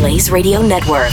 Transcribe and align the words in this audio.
Blaze 0.00 0.30
Radio 0.30 0.62
Network. 0.62 1.12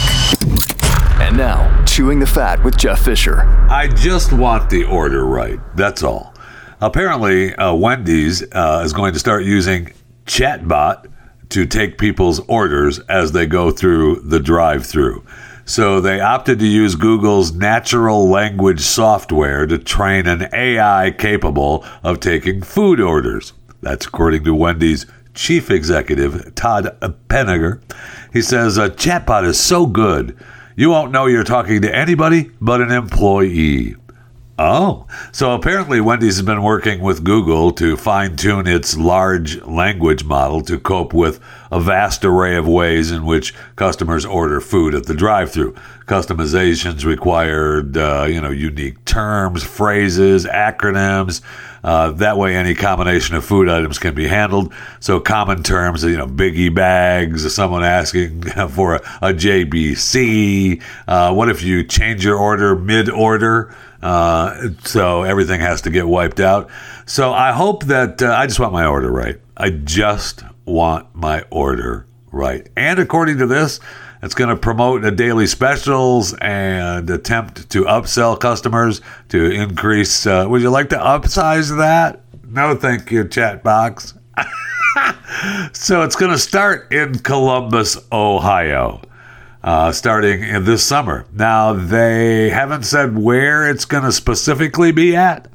And 1.20 1.36
now, 1.36 1.84
Chewing 1.84 2.22
the 2.22 2.26
Fat 2.26 2.64
with 2.64 2.78
Jeff 2.78 3.04
Fisher. 3.04 3.42
I 3.70 3.90
just 3.90 4.32
want 4.32 4.70
the 4.70 4.86
order 4.86 5.26
right. 5.26 5.60
That's 5.76 6.04
all. 6.04 6.34
Apparently, 6.80 7.54
uh, 7.56 7.74
Wendy's 7.74 8.44
uh, 8.54 8.84
is 8.86 8.94
going 8.94 9.12
to 9.12 9.20
start 9.20 9.44
using 9.44 9.92
chatbot 10.26 11.12
to 11.50 11.66
take 11.66 11.98
people's 11.98 12.40
orders 12.48 13.00
as 13.10 13.34
they 13.34 13.46
go 13.46 13.72
through 13.72 14.22
the 14.22 14.40
drive-through. 14.40 15.22
So 15.66 16.00
they 16.00 16.22
opted 16.22 16.60
to 16.60 16.66
use 16.66 16.96
Google's 16.96 17.52
natural 17.52 18.30
language 18.30 18.80
software 18.80 19.68
to 19.68 19.78
train 19.78 20.28
an 20.28 20.48
AI 20.54 21.12
capable 21.12 21.84
of 22.04 22.22
taking 22.22 22.62
food 22.62 23.02
orders. 23.02 23.52
That's 23.82 24.06
according 24.06 24.46
to 24.46 24.56
Wendy's 24.56 25.06
chief 25.34 25.70
executive, 25.70 26.56
Todd 26.56 26.98
Penegor. 27.30 27.82
He 28.32 28.42
says 28.42 28.78
a 28.78 28.90
chatbot 28.90 29.46
is 29.46 29.60
so 29.60 29.86
good, 29.86 30.38
you 30.76 30.92
won't 30.92 31.12
know 31.12 31.26
you're 31.26 31.44
talking 31.44 31.82
to 31.82 31.96
anybody 31.96 32.52
but 32.62 32.82
an 32.82 32.92
employee. 32.92 33.96
Oh, 34.60 35.06
so 35.32 35.54
apparently 35.54 36.02
Wendy's 36.02 36.38
has 36.38 36.46
been 36.46 36.64
working 36.64 37.00
with 37.02 37.24
Google 37.24 37.72
to 37.74 37.96
fine 37.96 38.36
tune 38.36 38.66
its 38.66 38.98
large 38.98 39.62
language 39.64 40.24
model 40.24 40.62
to 40.62 40.80
cope 40.80 41.14
with 41.14 41.40
a 41.72 41.80
vast 41.80 42.26
array 42.26 42.56
of 42.56 42.68
ways 42.68 43.12
in 43.12 43.24
which 43.24 43.54
customers 43.76 44.26
order 44.26 44.60
food 44.60 44.96
at 44.96 45.06
the 45.06 45.14
drive-through. 45.14 45.76
Customizations 46.08 47.06
required, 47.06 47.98
uh, 47.98 48.26
you 48.28 48.42
know, 48.42 48.50
unique 48.50 49.04
terms, 49.06 49.64
phrases, 49.64 50.46
acronyms. 50.46 51.42
Uh, 51.88 52.12
that 52.12 52.38
way, 52.38 52.54
any 52.54 52.76
combination 52.76 53.34
of 53.38 53.46
food 53.46 53.70
items 53.70 53.98
can 53.98 54.14
be 54.14 54.28
handled. 54.28 54.74
So, 55.00 55.22
common 55.22 55.64
terms, 55.64 56.04
you 56.04 56.18
know, 56.18 56.28
biggie 56.28 56.76
bags, 56.76 57.54
someone 57.56 57.86
asking 57.86 58.42
for 58.72 58.96
a, 58.96 58.98
a 59.22 59.34
JBC. 59.34 60.84
Uh, 61.08 61.34
what 61.34 61.48
if 61.48 61.64
you 61.64 61.86
change 61.86 62.26
your 62.26 62.36
order 62.36 62.76
mid-order? 62.76 63.74
Uh, 64.02 64.68
so 64.84 65.24
everything 65.24 65.62
has 65.62 65.80
to 65.84 65.90
get 65.90 66.06
wiped 66.06 66.42
out. 66.42 66.70
So 67.06 67.32
I 67.32 67.54
hope 67.54 67.86
that 67.86 68.22
uh, 68.22 68.34
I 68.34 68.48
just 68.48 68.60
want 68.60 68.74
my 68.74 68.86
order 68.86 69.10
right. 69.10 69.40
I 69.56 69.70
just 69.70 70.44
want 70.66 71.16
my 71.16 71.44
order 71.50 72.06
right. 72.34 72.68
And 72.76 73.00
according 73.00 73.38
to 73.38 73.48
this, 73.48 73.80
it's 74.28 74.36
going 74.36 74.50
to 74.50 74.58
promote 74.58 75.04
the 75.04 75.12
daily 75.12 75.48
specials 75.48 76.34
and 76.34 77.10
attempt 77.10 77.70
to 77.70 77.86
upsell 77.86 78.38
customers 78.38 79.00
to 79.30 79.50
increase. 79.52 80.28
Uh, 80.28 80.46
would 80.50 80.62
you 80.62 80.70
like 80.70 80.90
to 80.90 80.98
upsize 80.98 81.78
that? 81.78 82.24
No, 82.44 82.76
thank 82.76 83.10
you, 83.10 83.26
chat 83.26 83.64
box. 83.64 84.16
so 85.72 86.02
it's 86.02 86.18
going 86.18 86.34
to 86.34 86.38
start 86.38 86.92
in 86.92 87.20
Columbus, 87.20 87.98
Ohio 88.12 89.00
uh, 89.64 89.94
starting 89.94 90.44
in 90.44 90.66
this 90.66 90.86
summer. 90.86 91.26
Now, 91.32 91.72
they 91.72 92.50
haven't 92.50 92.84
said 92.84 93.18
where 93.18 93.70
it's 93.70 93.86
going 93.86 94.04
to 94.04 94.12
specifically 94.12 94.92
be 94.92 95.16
at. 95.16 95.48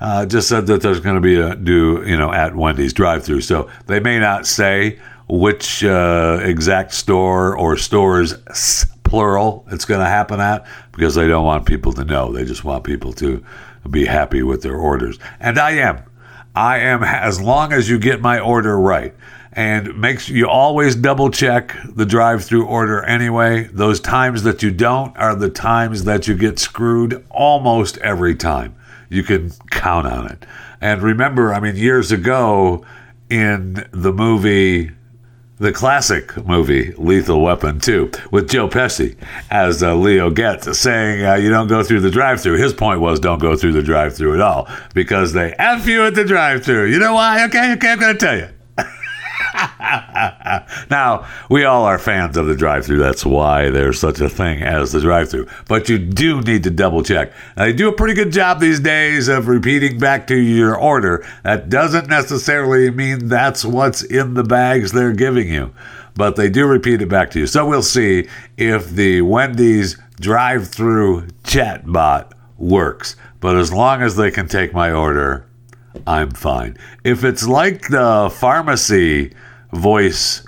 Uh, 0.00 0.26
just 0.26 0.48
said 0.48 0.66
that 0.66 0.82
there's 0.82 0.98
going 0.98 1.14
to 1.14 1.20
be 1.20 1.36
a 1.36 1.54
do 1.54 2.02
you 2.04 2.16
know 2.16 2.32
at 2.32 2.56
Wendy's 2.56 2.92
drive-through. 2.92 3.42
So 3.42 3.70
they 3.86 4.00
may 4.00 4.18
not 4.18 4.48
say 4.48 4.98
which 5.28 5.84
uh, 5.84 6.38
exact 6.42 6.92
store 6.92 7.56
or 7.56 7.76
stores 7.76 8.34
plural 9.02 9.64
it's 9.70 9.84
going 9.84 10.00
to 10.00 10.06
happen 10.06 10.40
at 10.40 10.66
because 10.92 11.14
they 11.14 11.26
don't 11.26 11.44
want 11.44 11.64
people 11.64 11.92
to 11.92 12.04
know. 12.04 12.32
They 12.32 12.44
just 12.44 12.64
want 12.64 12.84
people 12.84 13.12
to 13.14 13.44
be 13.88 14.04
happy 14.04 14.42
with 14.42 14.62
their 14.62 14.76
orders. 14.76 15.18
And 15.40 15.58
I 15.58 15.72
am. 15.72 16.02
I 16.54 16.78
am 16.78 17.04
as 17.04 17.40
long 17.40 17.72
as 17.72 17.88
you 17.88 17.98
get 17.98 18.20
my 18.20 18.40
order 18.40 18.78
right 18.78 19.14
and 19.52 19.98
makes 19.98 20.28
you 20.28 20.48
always 20.48 20.94
double 20.94 21.30
check 21.30 21.76
the 21.84 22.04
drive 22.04 22.44
through 22.44 22.66
order 22.66 23.02
anyway. 23.04 23.64
Those 23.64 24.00
times 24.00 24.42
that 24.42 24.62
you 24.62 24.70
don't 24.70 25.16
are 25.16 25.34
the 25.34 25.50
times 25.50 26.04
that 26.04 26.26
you 26.26 26.36
get 26.36 26.58
screwed 26.58 27.24
almost 27.30 27.98
every 27.98 28.34
time. 28.34 28.74
You 29.08 29.22
can 29.22 29.50
count 29.70 30.06
on 30.06 30.30
it. 30.30 30.44
And 30.80 31.02
remember, 31.02 31.54
I 31.54 31.60
mean, 31.60 31.76
years 31.76 32.10
ago 32.10 32.84
in 33.30 33.88
the 33.92 34.12
movie, 34.12 34.90
the 35.58 35.72
classic 35.72 36.36
movie 36.46 36.92
Lethal 36.98 37.40
Weapon 37.40 37.80
2 37.80 38.10
with 38.30 38.50
Joe 38.50 38.68
Pesci 38.68 39.16
as 39.50 39.82
uh, 39.82 39.94
Leo 39.94 40.30
Getz 40.30 40.78
saying 40.78 41.24
uh, 41.24 41.34
you 41.34 41.48
don't 41.48 41.68
go 41.68 41.82
through 41.82 42.00
the 42.00 42.10
drive 42.10 42.40
through. 42.42 42.58
His 42.58 42.74
point 42.74 43.00
was 43.00 43.20
don't 43.20 43.38
go 43.38 43.56
through 43.56 43.72
the 43.72 43.82
drive 43.82 44.14
through 44.14 44.34
at 44.34 44.40
all 44.40 44.68
because 44.94 45.32
they 45.32 45.54
F 45.58 45.86
you 45.86 46.04
at 46.04 46.14
the 46.14 46.24
drive 46.24 46.64
through. 46.64 46.86
You 46.86 46.98
know 46.98 47.14
why? 47.14 47.44
Okay, 47.46 47.72
okay, 47.72 47.92
I'm 47.92 47.98
going 47.98 48.12
to 48.12 48.18
tell 48.18 48.36
you. 48.36 48.55
now, 50.90 51.26
we 51.48 51.64
all 51.64 51.84
are 51.84 51.98
fans 51.98 52.36
of 52.36 52.46
the 52.46 52.54
drive 52.54 52.86
through. 52.86 52.98
That's 52.98 53.24
why 53.24 53.70
there's 53.70 53.98
such 53.98 54.20
a 54.20 54.28
thing 54.28 54.62
as 54.62 54.92
the 54.92 55.00
drive 55.00 55.30
through. 55.30 55.48
But 55.68 55.88
you 55.88 55.98
do 55.98 56.40
need 56.40 56.64
to 56.64 56.70
double 56.70 57.02
check. 57.02 57.32
they 57.56 57.72
do 57.72 57.88
a 57.88 57.92
pretty 57.92 58.14
good 58.14 58.32
job 58.32 58.60
these 58.60 58.80
days 58.80 59.28
of 59.28 59.48
repeating 59.48 59.98
back 59.98 60.26
to 60.28 60.36
your 60.36 60.76
order. 60.76 61.26
That 61.42 61.68
doesn't 61.68 62.08
necessarily 62.08 62.90
mean 62.90 63.28
that's 63.28 63.64
what's 63.64 64.02
in 64.02 64.34
the 64.34 64.44
bags 64.44 64.92
they're 64.92 65.12
giving 65.12 65.48
you, 65.48 65.72
but 66.14 66.36
they 66.36 66.48
do 66.48 66.66
repeat 66.66 67.02
it 67.02 67.08
back 67.08 67.30
to 67.32 67.40
you. 67.40 67.46
So 67.46 67.66
we'll 67.66 67.82
see 67.82 68.28
if 68.56 68.90
the 68.90 69.22
Wendy's 69.22 69.96
drive 70.20 70.68
through 70.68 71.28
chatbot 71.44 72.32
works. 72.58 73.16
But 73.40 73.56
as 73.56 73.72
long 73.72 74.02
as 74.02 74.16
they 74.16 74.30
can 74.30 74.48
take 74.48 74.72
my 74.72 74.90
order, 74.92 75.46
I'm 76.06 76.30
fine. 76.30 76.76
If 77.02 77.24
it's 77.24 77.46
like 77.46 77.88
the 77.88 78.30
pharmacy 78.32 79.32
voice 79.72 80.46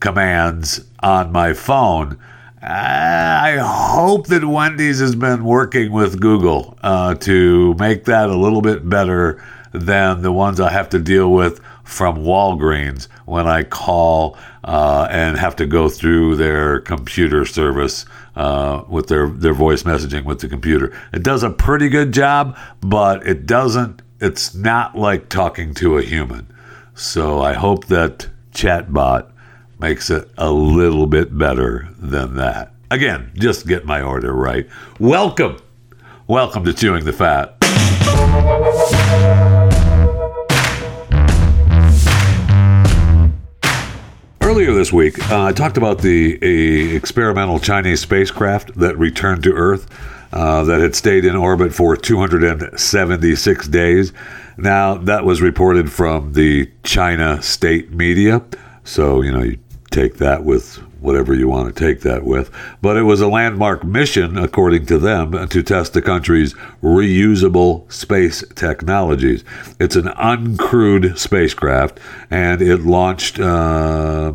commands 0.00 0.84
on 1.00 1.30
my 1.30 1.52
phone, 1.52 2.18
I 2.62 3.58
hope 3.60 4.26
that 4.26 4.44
Wendy's 4.44 5.00
has 5.00 5.14
been 5.14 5.44
working 5.44 5.92
with 5.92 6.20
Google 6.20 6.76
uh, 6.82 7.14
to 7.16 7.74
make 7.74 8.04
that 8.04 8.28
a 8.28 8.36
little 8.36 8.60
bit 8.60 8.88
better 8.88 9.42
than 9.72 10.22
the 10.22 10.32
ones 10.32 10.60
I 10.60 10.70
have 10.70 10.88
to 10.90 10.98
deal 10.98 11.30
with 11.30 11.60
from 11.84 12.18
Walgreens 12.18 13.08
when 13.24 13.46
I 13.46 13.62
call 13.62 14.36
uh, 14.64 15.08
and 15.10 15.38
have 15.38 15.56
to 15.56 15.66
go 15.66 15.88
through 15.88 16.36
their 16.36 16.80
computer 16.80 17.46
service 17.46 18.04
uh, 18.36 18.84
with 18.88 19.06
their, 19.06 19.28
their 19.28 19.54
voice 19.54 19.84
messaging 19.84 20.24
with 20.24 20.40
the 20.40 20.48
computer. 20.48 20.96
It 21.12 21.22
does 21.22 21.42
a 21.42 21.50
pretty 21.50 21.88
good 21.88 22.12
job, 22.12 22.58
but 22.80 23.26
it 23.26 23.46
doesn't 23.46 24.02
it's 24.20 24.54
not 24.54 24.98
like 24.98 25.30
talking 25.30 25.72
to 25.72 25.96
a 25.96 26.02
human. 26.02 26.46
So 26.94 27.40
I 27.40 27.54
hope 27.54 27.86
that 27.86 28.28
chatbot 28.52 29.30
makes 29.78 30.10
it 30.10 30.30
a 30.36 30.52
little 30.52 31.06
bit 31.06 31.36
better 31.36 31.88
than 31.98 32.34
that. 32.34 32.74
Again, 32.90 33.32
just 33.34 33.66
get 33.66 33.86
my 33.86 34.02
order 34.02 34.34
right. 34.34 34.68
Welcome. 34.98 35.56
Welcome 36.26 36.66
to 36.66 36.74
Chewing 36.74 37.06
the 37.06 37.14
Fat. 37.14 37.56
Earlier 44.42 44.74
this 44.74 44.92
week, 44.92 45.30
uh, 45.30 45.44
I 45.44 45.52
talked 45.52 45.78
about 45.78 46.00
the 46.00 46.94
experimental 46.94 47.58
Chinese 47.58 48.00
spacecraft 48.00 48.74
that 48.74 48.98
returned 48.98 49.44
to 49.44 49.52
Earth 49.54 49.88
uh, 50.32 50.64
that 50.64 50.80
had 50.80 50.94
stayed 50.94 51.24
in 51.24 51.36
orbit 51.36 51.74
for 51.74 51.96
276 51.96 53.68
days. 53.68 54.12
Now, 54.56 54.94
that 54.94 55.24
was 55.24 55.40
reported 55.40 55.90
from 55.90 56.34
the 56.34 56.70
China 56.82 57.42
state 57.42 57.92
media. 57.92 58.42
So, 58.84 59.22
you 59.22 59.32
know, 59.32 59.42
you 59.42 59.58
take 59.90 60.18
that 60.18 60.44
with 60.44 60.76
whatever 61.00 61.34
you 61.34 61.48
want 61.48 61.74
to 61.74 61.84
take 61.84 62.02
that 62.02 62.24
with. 62.24 62.50
But 62.82 62.96
it 62.96 63.02
was 63.02 63.20
a 63.20 63.28
landmark 63.28 63.84
mission, 63.84 64.36
according 64.38 64.86
to 64.86 64.98
them, 64.98 65.48
to 65.48 65.62
test 65.62 65.94
the 65.94 66.02
country's 66.02 66.54
reusable 66.82 67.90
space 67.90 68.44
technologies. 68.54 69.44
It's 69.78 69.96
an 69.96 70.08
uncrewed 70.08 71.18
spacecraft, 71.18 71.98
and 72.30 72.60
it 72.62 72.82
launched. 72.82 73.40
Uh, 73.40 74.32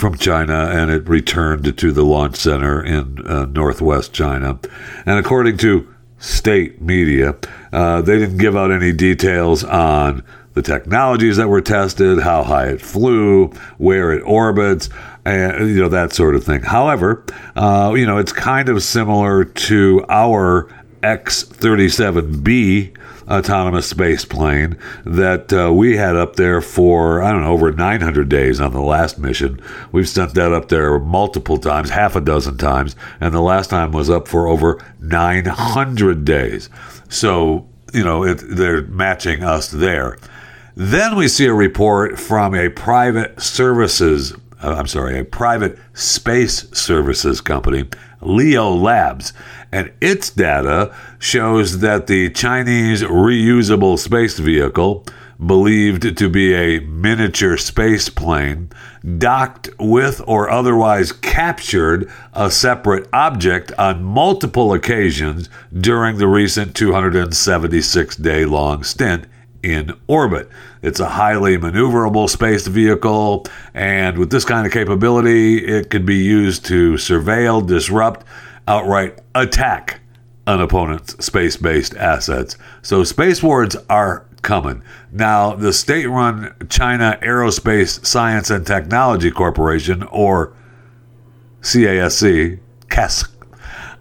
from 0.00 0.16
China 0.16 0.70
and 0.72 0.90
it 0.90 1.08
returned 1.08 1.76
to 1.76 1.92
the 1.92 2.02
launch 2.02 2.36
center 2.36 2.82
in 2.82 3.24
uh, 3.26 3.44
northwest 3.44 4.12
China. 4.12 4.58
And 5.06 5.18
according 5.18 5.58
to 5.58 5.86
state 6.18 6.80
media, 6.80 7.36
uh, 7.72 8.02
they 8.02 8.18
didn't 8.18 8.38
give 8.38 8.56
out 8.56 8.72
any 8.72 8.92
details 8.92 9.62
on 9.62 10.24
the 10.54 10.62
technologies 10.62 11.36
that 11.36 11.48
were 11.48 11.60
tested, 11.60 12.18
how 12.20 12.42
high 12.42 12.66
it 12.66 12.80
flew, 12.80 13.48
where 13.78 14.12
it 14.12 14.22
orbits, 14.22 14.88
and 15.24 15.68
you 15.68 15.80
know 15.80 15.88
that 15.88 16.12
sort 16.12 16.34
of 16.34 16.42
thing. 16.42 16.62
However, 16.62 17.24
uh, 17.54 17.94
you 17.96 18.06
know 18.06 18.18
it's 18.18 18.32
kind 18.32 18.68
of 18.68 18.82
similar 18.82 19.44
to 19.44 20.04
our 20.08 20.68
X-37B 21.02 22.96
autonomous 23.30 23.86
space 23.86 24.24
plane 24.24 24.76
that 25.04 25.52
uh, 25.52 25.72
we 25.72 25.96
had 25.96 26.16
up 26.16 26.36
there 26.36 26.60
for, 26.60 27.22
I 27.22 27.30
don't 27.30 27.42
know, 27.42 27.52
over 27.52 27.70
900 27.70 28.28
days 28.28 28.60
on 28.60 28.72
the 28.72 28.80
last 28.80 29.18
mission. 29.18 29.60
We've 29.92 30.08
sent 30.08 30.34
that 30.34 30.52
up 30.52 30.68
there 30.68 30.98
multiple 30.98 31.58
times, 31.58 31.90
half 31.90 32.16
a 32.16 32.20
dozen 32.20 32.58
times, 32.58 32.96
and 33.20 33.32
the 33.32 33.40
last 33.40 33.70
time 33.70 33.92
was 33.92 34.10
up 34.10 34.26
for 34.26 34.48
over 34.48 34.84
900 35.00 36.24
days. 36.24 36.68
So, 37.08 37.68
you 37.92 38.04
know, 38.04 38.24
it, 38.24 38.42
they're 38.42 38.82
matching 38.82 39.42
us 39.44 39.70
there. 39.70 40.18
Then 40.76 41.16
we 41.16 41.28
see 41.28 41.46
a 41.46 41.54
report 41.54 42.18
from 42.18 42.54
a 42.54 42.68
private 42.68 43.40
services 43.40 44.34
uh, 44.62 44.74
I'm 44.74 44.86
sorry, 44.86 45.18
a 45.18 45.24
private 45.24 45.78
space 45.94 46.68
services 46.72 47.40
company, 47.40 47.88
Leo 48.20 48.70
Labs. 48.74 49.32
And 49.72 49.92
its 50.00 50.30
data 50.30 50.94
shows 51.18 51.78
that 51.78 52.06
the 52.06 52.30
Chinese 52.30 53.02
reusable 53.02 53.98
space 53.98 54.38
vehicle, 54.38 55.06
believed 55.44 56.18
to 56.18 56.28
be 56.28 56.54
a 56.54 56.80
miniature 56.80 57.56
space 57.56 58.08
plane, 58.08 58.70
docked 59.18 59.70
with 59.78 60.20
or 60.26 60.50
otherwise 60.50 61.12
captured 61.12 62.10
a 62.34 62.50
separate 62.50 63.08
object 63.12 63.72
on 63.78 64.02
multiple 64.04 64.72
occasions 64.74 65.48
during 65.72 66.18
the 66.18 66.28
recent 66.28 66.74
276 66.74 68.16
day 68.16 68.44
long 68.44 68.82
stint 68.82 69.26
in 69.62 69.92
orbit. 70.06 70.48
It's 70.82 71.00
a 71.00 71.08
highly 71.08 71.56
maneuverable 71.56 72.28
space 72.28 72.66
vehicle, 72.66 73.46
and 73.74 74.18
with 74.18 74.30
this 74.30 74.44
kind 74.44 74.66
of 74.66 74.72
capability, 74.72 75.64
it 75.64 75.90
could 75.90 76.06
be 76.06 76.16
used 76.16 76.64
to 76.66 76.94
surveil, 76.94 77.66
disrupt, 77.66 78.24
outright 78.66 79.18
attack 79.34 80.00
an 80.46 80.60
opponent's 80.60 81.24
space 81.24 81.56
based 81.56 81.94
assets. 81.96 82.56
So, 82.82 83.04
space 83.04 83.42
wars 83.42 83.76
are 83.88 84.26
coming. 84.42 84.82
Now, 85.12 85.54
the 85.54 85.72
state 85.72 86.06
run 86.06 86.54
China 86.68 87.18
Aerospace 87.22 88.04
Science 88.04 88.50
and 88.50 88.66
Technology 88.66 89.30
Corporation, 89.30 90.02
or 90.04 90.54
CASC, 91.62 92.58
CASC, 92.88 93.30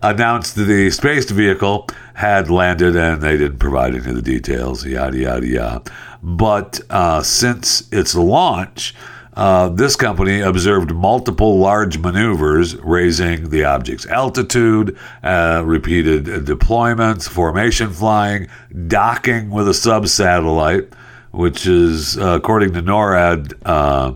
announced 0.01 0.55
the 0.55 0.89
space 0.91 1.29
vehicle 1.29 1.87
had 2.13 2.49
landed 2.49 2.95
and 2.95 3.21
they 3.21 3.37
didn't 3.37 3.59
provide 3.59 3.95
any 3.95 4.09
of 4.09 4.15
the 4.15 4.21
details, 4.21 4.85
yada, 4.85 5.17
yada, 5.17 5.47
yada. 5.47 5.81
But 6.21 6.81
uh, 6.89 7.21
since 7.23 7.87
its 7.91 8.15
launch, 8.15 8.95
uh, 9.33 9.69
this 9.69 9.95
company 9.95 10.41
observed 10.41 10.93
multiple 10.93 11.59
large 11.59 11.97
maneuvers 11.97 12.75
raising 12.77 13.49
the 13.49 13.63
object's 13.63 14.05
altitude, 14.07 14.97
uh, 15.23 15.63
repeated 15.65 16.25
deployments, 16.25 17.29
formation 17.29 17.89
flying, 17.91 18.47
docking 18.87 19.49
with 19.49 19.67
a 19.69 19.73
sub 19.73 20.07
satellite, 20.09 20.89
which 21.31 21.65
is, 21.67 22.17
uh, 22.17 22.35
according 22.35 22.73
to 22.73 22.81
NORAD, 22.81 23.53
uh, 23.65 24.13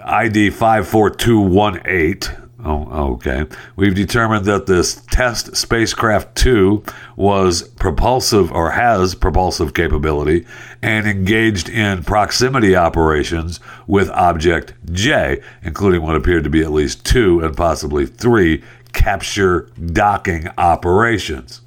ID 0.00 0.50
54218 0.50 2.45
Oh, 2.64 3.12
okay. 3.14 3.44
We've 3.76 3.94
determined 3.94 4.46
that 4.46 4.66
this 4.66 5.02
test 5.10 5.56
spacecraft 5.56 6.36
2 6.36 6.82
was 7.14 7.68
propulsive 7.68 8.50
or 8.50 8.70
has 8.70 9.14
propulsive 9.14 9.74
capability 9.74 10.46
and 10.80 11.06
engaged 11.06 11.68
in 11.68 12.02
proximity 12.02 12.74
operations 12.74 13.60
with 13.86 14.08
Object 14.10 14.72
J, 14.90 15.42
including 15.62 16.00
what 16.00 16.16
appeared 16.16 16.44
to 16.44 16.50
be 16.50 16.62
at 16.62 16.72
least 16.72 17.04
two 17.04 17.40
and 17.40 17.54
possibly 17.54 18.06
three 18.06 18.62
capture 18.94 19.70
docking 19.92 20.48
operations. 20.56 21.60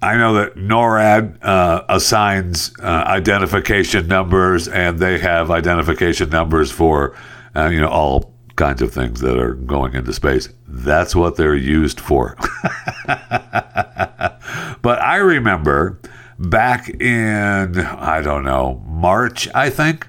I 0.00 0.16
know 0.16 0.34
that 0.34 0.56
NORAD 0.56 1.42
uh, 1.42 1.84
assigns 1.88 2.72
uh, 2.78 2.86
identification 2.86 4.06
numbers, 4.06 4.68
and 4.68 4.98
they 4.98 5.18
have 5.18 5.50
identification 5.50 6.30
numbers 6.30 6.70
for, 6.70 7.14
uh, 7.54 7.68
you 7.68 7.80
know, 7.80 7.88
all 7.88 8.33
kinds 8.56 8.82
of 8.82 8.92
things 8.92 9.20
that 9.20 9.38
are 9.38 9.54
going 9.54 9.94
into 9.94 10.12
space. 10.12 10.48
That's 10.68 11.14
what 11.14 11.36
they're 11.36 11.54
used 11.54 12.00
for. 12.00 12.36
but 13.06 15.00
I 15.00 15.16
remember 15.16 15.98
back 16.38 16.88
in, 16.88 17.78
I 17.78 18.20
don't 18.22 18.44
know, 18.44 18.82
March, 18.86 19.48
I 19.54 19.70
think, 19.70 20.06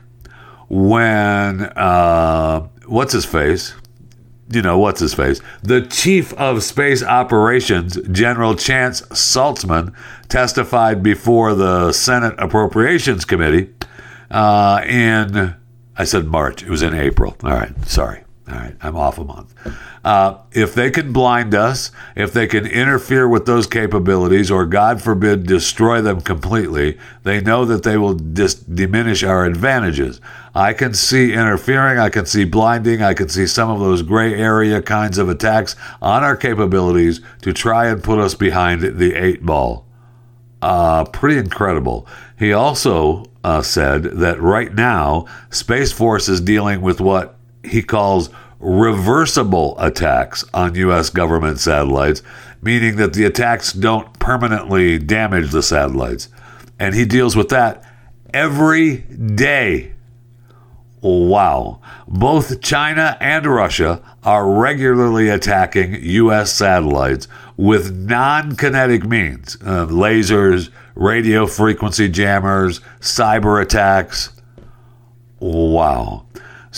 when, 0.67 1.61
uh, 1.61 2.67
what's 2.85 3.13
his 3.13 3.25
face? 3.25 3.75
You 4.51 4.61
know, 4.61 4.77
what's 4.77 4.99
his 4.99 5.15
face? 5.15 5.41
The 5.63 5.81
chief 5.81 6.31
of 6.33 6.63
space 6.63 7.01
operations, 7.03 7.97
General 8.11 8.55
Chance 8.55 9.01
Saltzman, 9.01 9.93
testified 10.29 11.01
before 11.01 11.55
the 11.55 11.91
Senate 11.91 12.35
Appropriations 12.37 13.25
Committee 13.25 13.73
uh, 14.29 14.83
in, 14.87 15.55
I 15.97 16.03
said 16.03 16.27
March. 16.27 16.61
It 16.61 16.69
was 16.69 16.83
in 16.83 16.93
April. 16.93 17.35
All 17.43 17.51
right. 17.51 17.73
Sorry. 17.87 18.24
All 18.47 18.53
right, 18.53 18.75
I'm 18.79 18.95
off 18.95 19.17
a 19.17 19.23
month. 19.23 19.55
Uh, 20.03 20.37
if 20.51 20.75
they 20.75 20.91
can 20.91 21.11
blind 21.11 21.55
us, 21.55 21.89
if 22.15 22.31
they 22.31 22.45
can 22.45 22.67
interfere 22.67 23.27
with 23.27 23.47
those 23.47 23.65
capabilities, 23.65 24.51
or 24.51 24.67
God 24.67 25.01
forbid, 25.01 25.47
destroy 25.47 25.99
them 25.99 26.21
completely, 26.21 26.99
they 27.23 27.41
know 27.41 27.65
that 27.65 27.81
they 27.81 27.97
will 27.97 28.13
dis- 28.13 28.53
diminish 28.53 29.23
our 29.23 29.45
advantages. 29.45 30.21
I 30.53 30.73
can 30.73 30.93
see 30.93 31.33
interfering, 31.33 31.97
I 31.97 32.09
can 32.09 32.27
see 32.27 32.45
blinding, 32.45 33.01
I 33.01 33.15
can 33.15 33.29
see 33.29 33.47
some 33.47 33.71
of 33.71 33.79
those 33.79 34.03
gray 34.03 34.35
area 34.35 34.79
kinds 34.79 35.17
of 35.17 35.27
attacks 35.27 35.75
on 35.99 36.23
our 36.23 36.37
capabilities 36.37 37.21
to 37.41 37.51
try 37.51 37.87
and 37.87 38.03
put 38.03 38.19
us 38.19 38.35
behind 38.35 38.81
the 38.83 39.15
eight 39.15 39.43
ball. 39.43 39.87
Uh, 40.61 41.03
pretty 41.05 41.39
incredible. 41.39 42.07
He 42.37 42.53
also 42.53 43.25
uh, 43.43 43.63
said 43.63 44.03
that 44.03 44.39
right 44.39 44.73
now, 44.73 45.25
Space 45.49 45.91
Force 45.91 46.29
is 46.29 46.41
dealing 46.41 46.81
with 46.81 47.01
what 47.01 47.35
he 47.65 47.81
calls 47.81 48.29
reversible 48.59 49.75
attacks 49.79 50.43
on 50.53 50.75
U.S. 50.75 51.09
government 51.09 51.59
satellites, 51.59 52.21
meaning 52.61 52.95
that 52.97 53.13
the 53.13 53.25
attacks 53.25 53.73
don't 53.73 54.17
permanently 54.19 54.97
damage 54.97 55.51
the 55.51 55.61
satellites. 55.63 56.29
And 56.79 56.95
he 56.95 57.05
deals 57.05 57.35
with 57.35 57.49
that 57.49 57.83
every 58.33 58.97
day. 58.97 59.93
Wow. 61.01 61.81
Both 62.07 62.61
China 62.61 63.15
and 63.19 63.45
Russia 63.45 64.01
are 64.23 64.49
regularly 64.49 65.29
attacking 65.29 65.95
U.S. 66.01 66.51
satellites 66.51 67.27
with 67.57 67.95
non 67.95 68.55
kinetic 68.55 69.05
means 69.05 69.55
uh, 69.61 69.85
lasers, 69.85 70.71
radio 70.95 71.45
frequency 71.45 72.09
jammers, 72.09 72.79
cyber 72.99 73.61
attacks. 73.61 74.31
Wow. 75.39 76.25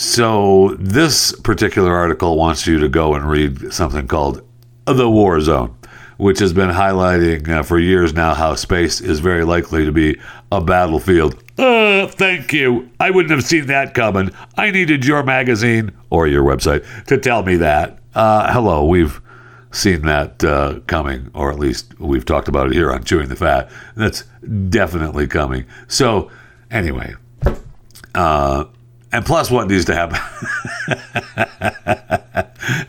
So, 0.00 0.76
this 0.78 1.32
particular 1.40 1.92
article 1.92 2.36
wants 2.36 2.68
you 2.68 2.78
to 2.78 2.88
go 2.88 3.14
and 3.14 3.28
read 3.28 3.72
something 3.72 4.06
called 4.06 4.46
The 4.84 5.10
War 5.10 5.40
Zone, 5.40 5.76
which 6.18 6.38
has 6.38 6.52
been 6.52 6.68
highlighting 6.70 7.48
uh, 7.48 7.64
for 7.64 7.80
years 7.80 8.14
now 8.14 8.34
how 8.34 8.54
space 8.54 9.00
is 9.00 9.18
very 9.18 9.42
likely 9.42 9.84
to 9.84 9.90
be 9.90 10.20
a 10.52 10.60
battlefield. 10.60 11.42
Uh, 11.58 12.06
thank 12.06 12.52
you. 12.52 12.88
I 13.00 13.10
wouldn't 13.10 13.32
have 13.32 13.42
seen 13.42 13.66
that 13.66 13.92
coming. 13.92 14.30
I 14.56 14.70
needed 14.70 15.04
your 15.04 15.24
magazine 15.24 15.90
or 16.10 16.28
your 16.28 16.44
website 16.44 16.86
to 17.06 17.18
tell 17.18 17.42
me 17.42 17.56
that. 17.56 17.98
Uh, 18.14 18.52
hello, 18.52 18.86
we've 18.86 19.20
seen 19.72 20.02
that 20.02 20.44
uh, 20.44 20.78
coming, 20.86 21.28
or 21.34 21.50
at 21.50 21.58
least 21.58 21.98
we've 21.98 22.24
talked 22.24 22.46
about 22.46 22.68
it 22.68 22.72
here 22.74 22.92
on 22.92 23.02
Chewing 23.02 23.30
the 23.30 23.34
Fat. 23.34 23.68
That's 23.96 24.22
definitely 24.68 25.26
coming. 25.26 25.66
So, 25.88 26.30
anyway, 26.70 27.16
uh, 28.14 28.66
and 29.12 29.24
plus, 29.24 29.50
what 29.50 29.68
needs 29.68 29.86
to 29.86 29.94
happen? 29.94 30.18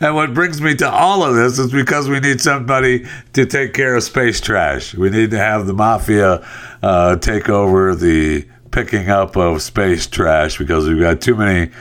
and 0.00 0.14
what 0.14 0.34
brings 0.34 0.60
me 0.60 0.74
to 0.76 0.90
all 0.90 1.22
of 1.22 1.34
this 1.34 1.58
is 1.58 1.72
because 1.72 2.08
we 2.08 2.20
need 2.20 2.40
somebody 2.40 3.06
to 3.32 3.46
take 3.46 3.72
care 3.72 3.94
of 3.96 4.02
space 4.02 4.40
trash. 4.40 4.94
We 4.94 5.08
need 5.08 5.30
to 5.30 5.38
have 5.38 5.66
the 5.66 5.72
mafia 5.72 6.46
uh, 6.82 7.16
take 7.16 7.48
over 7.48 7.94
the 7.94 8.46
picking 8.70 9.08
up 9.08 9.36
of 9.36 9.62
space 9.62 10.06
trash 10.06 10.58
because 10.58 10.86
we've 10.86 11.00
got 11.00 11.22
too 11.22 11.36
many, 11.36 11.72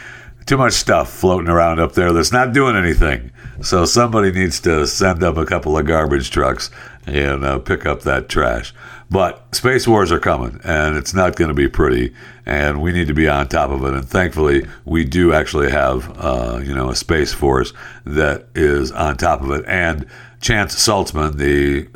too 0.45 0.57
much 0.57 0.73
stuff 0.73 1.11
floating 1.11 1.49
around 1.49 1.79
up 1.79 1.93
there 1.93 2.13
that's 2.13 2.31
not 2.31 2.53
doing 2.53 2.77
anything. 2.77 3.31
So 3.61 3.83
somebody 3.83 4.31
needs 4.31 4.61
to 4.61 4.87
send 4.87 5.21
up 5.21 5.35
a 5.35 5.45
couple 5.45 5.77
of 5.77 5.85
garbage 5.85 6.31
trucks 6.31 6.71
and 7.05 7.43
uh, 7.43 7.59
pick 7.59 7.85
up 7.85 8.01
that 8.01 8.29
trash. 8.29 8.73
But 9.11 9.55
space 9.55 9.87
wars 9.87 10.11
are 10.11 10.19
coming, 10.19 10.59
and 10.63 10.95
it's 10.95 11.13
not 11.13 11.35
going 11.35 11.47
to 11.47 11.55
be 11.55 11.67
pretty, 11.67 12.13
and 12.45 12.79
we 12.81 12.91
need 12.91 13.07
to 13.07 13.13
be 13.13 13.27
on 13.27 13.47
top 13.47 13.71
of 13.71 13.83
it. 13.83 13.93
And 13.93 14.07
thankfully, 14.07 14.67
we 14.85 15.03
do 15.03 15.33
actually 15.33 15.71
have, 15.71 16.15
uh, 16.17 16.59
you 16.63 16.75
know, 16.75 16.89
a 16.89 16.95
space 16.95 17.33
force 17.33 17.73
that 18.05 18.45
is 18.53 18.91
on 18.91 19.17
top 19.17 19.41
of 19.41 19.49
it. 19.51 19.65
And 19.67 20.05
Chance 20.41 20.75
Saltzman, 20.75 21.37
the 21.37 21.87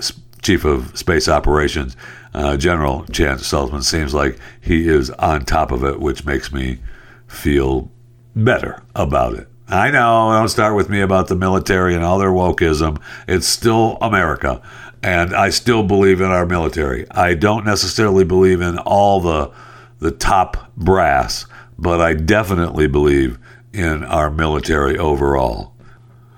chief 0.42 0.66
of 0.66 0.98
space 0.98 1.30
operations, 1.30 1.96
uh, 2.34 2.58
General 2.58 3.06
Chance 3.06 3.44
Saltzman, 3.44 3.84
seems 3.84 4.16
like 4.16 4.40
he 4.60 4.88
is 4.88 5.12
on 5.12 5.46
top 5.46 5.72
of 5.72 5.84
it, 5.84 6.00
which 6.00 6.26
makes 6.26 6.52
me 6.52 6.80
feel 7.28 7.92
better 8.36 8.82
about 8.96 9.36
it. 9.36 9.48
I 9.70 9.92
know, 9.92 10.32
don't 10.34 10.50
start 10.50 10.76
with 10.76 10.90
me 10.90 11.02
about 11.02 11.30
the 11.30 11.36
military 11.36 11.96
and 11.96 12.04
all 12.04 12.20
their 12.20 12.30
wokeism. 12.30 13.02
It's 13.28 13.48
still 13.48 13.98
America 14.02 14.62
and 15.04 15.36
I 15.36 15.50
still 15.50 15.84
believe 15.84 16.22
in 16.22 16.28
our 16.28 16.46
military. 16.46 17.06
I 17.12 17.34
don't 17.36 17.66
necessarily 17.66 18.24
believe 18.24 18.62
in 18.62 18.78
all 18.80 19.20
the 19.20 19.52
the 20.00 20.12
top 20.12 20.72
brass, 20.76 21.46
but 21.78 22.02
I 22.02 22.14
definitely 22.14 22.88
believe 22.88 23.38
in 23.72 24.04
our 24.04 24.30
military 24.30 24.98
overall. 24.98 25.74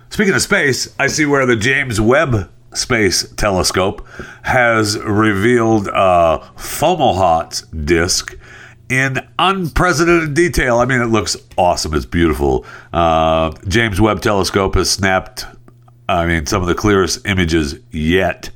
Speaking 0.10 0.36
of 0.36 0.42
space, 0.42 0.94
I 1.00 1.08
see 1.08 1.26
where 1.26 1.46
the 1.46 1.56
James 1.56 2.00
Webb 2.00 2.52
Space 2.74 3.28
Telescope 3.36 4.06
has 4.44 5.00
revealed 5.00 5.88
a 5.88 6.48
Fomalhaut 6.58 7.86
disk 7.86 8.38
in 8.90 9.18
unprecedented 9.40 10.34
detail. 10.34 10.78
I 10.78 10.86
mean, 10.86 11.02
it 11.02 11.08
looks 11.08 11.36
awesome. 11.58 11.94
It's 11.94 12.06
beautiful. 12.06 12.66
Uh, 12.94 13.52
James 13.68 14.00
Webb 14.00 14.22
Telescope 14.22 14.76
has 14.76 14.90
snapped, 14.90 15.46
I 16.08 16.26
mean, 16.26 16.46
some 16.46 16.62
of 16.62 16.68
the 16.68 16.76
clearest 16.76 17.26
images 17.26 17.80
yet 17.92 18.52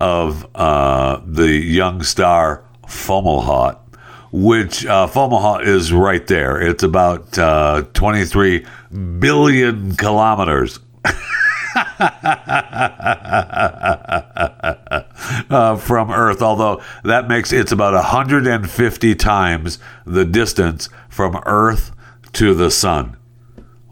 of 0.00 0.46
uh, 0.54 1.20
the 1.24 1.48
young 1.48 2.02
star 2.02 2.64
Fomalhaut, 2.86 3.78
which 4.32 4.86
uh, 4.86 5.06
Fomalhaut 5.06 5.66
is 5.66 5.92
right 5.92 6.26
there. 6.26 6.60
It's 6.60 6.82
about 6.82 7.38
uh, 7.38 7.82
23 7.94 8.66
billion 9.18 9.96
kilometers. 9.96 10.78
uh, 15.50 15.76
from 15.76 16.10
Earth, 16.10 16.42
although 16.42 16.82
that 17.02 17.28
makes 17.28 17.52
it's 17.52 17.72
about 17.72 17.94
150 17.94 19.14
times 19.14 19.78
the 20.04 20.24
distance 20.24 20.88
from 21.08 21.42
Earth 21.46 21.92
to 22.34 22.54
the 22.54 22.70
Sun. 22.70 23.16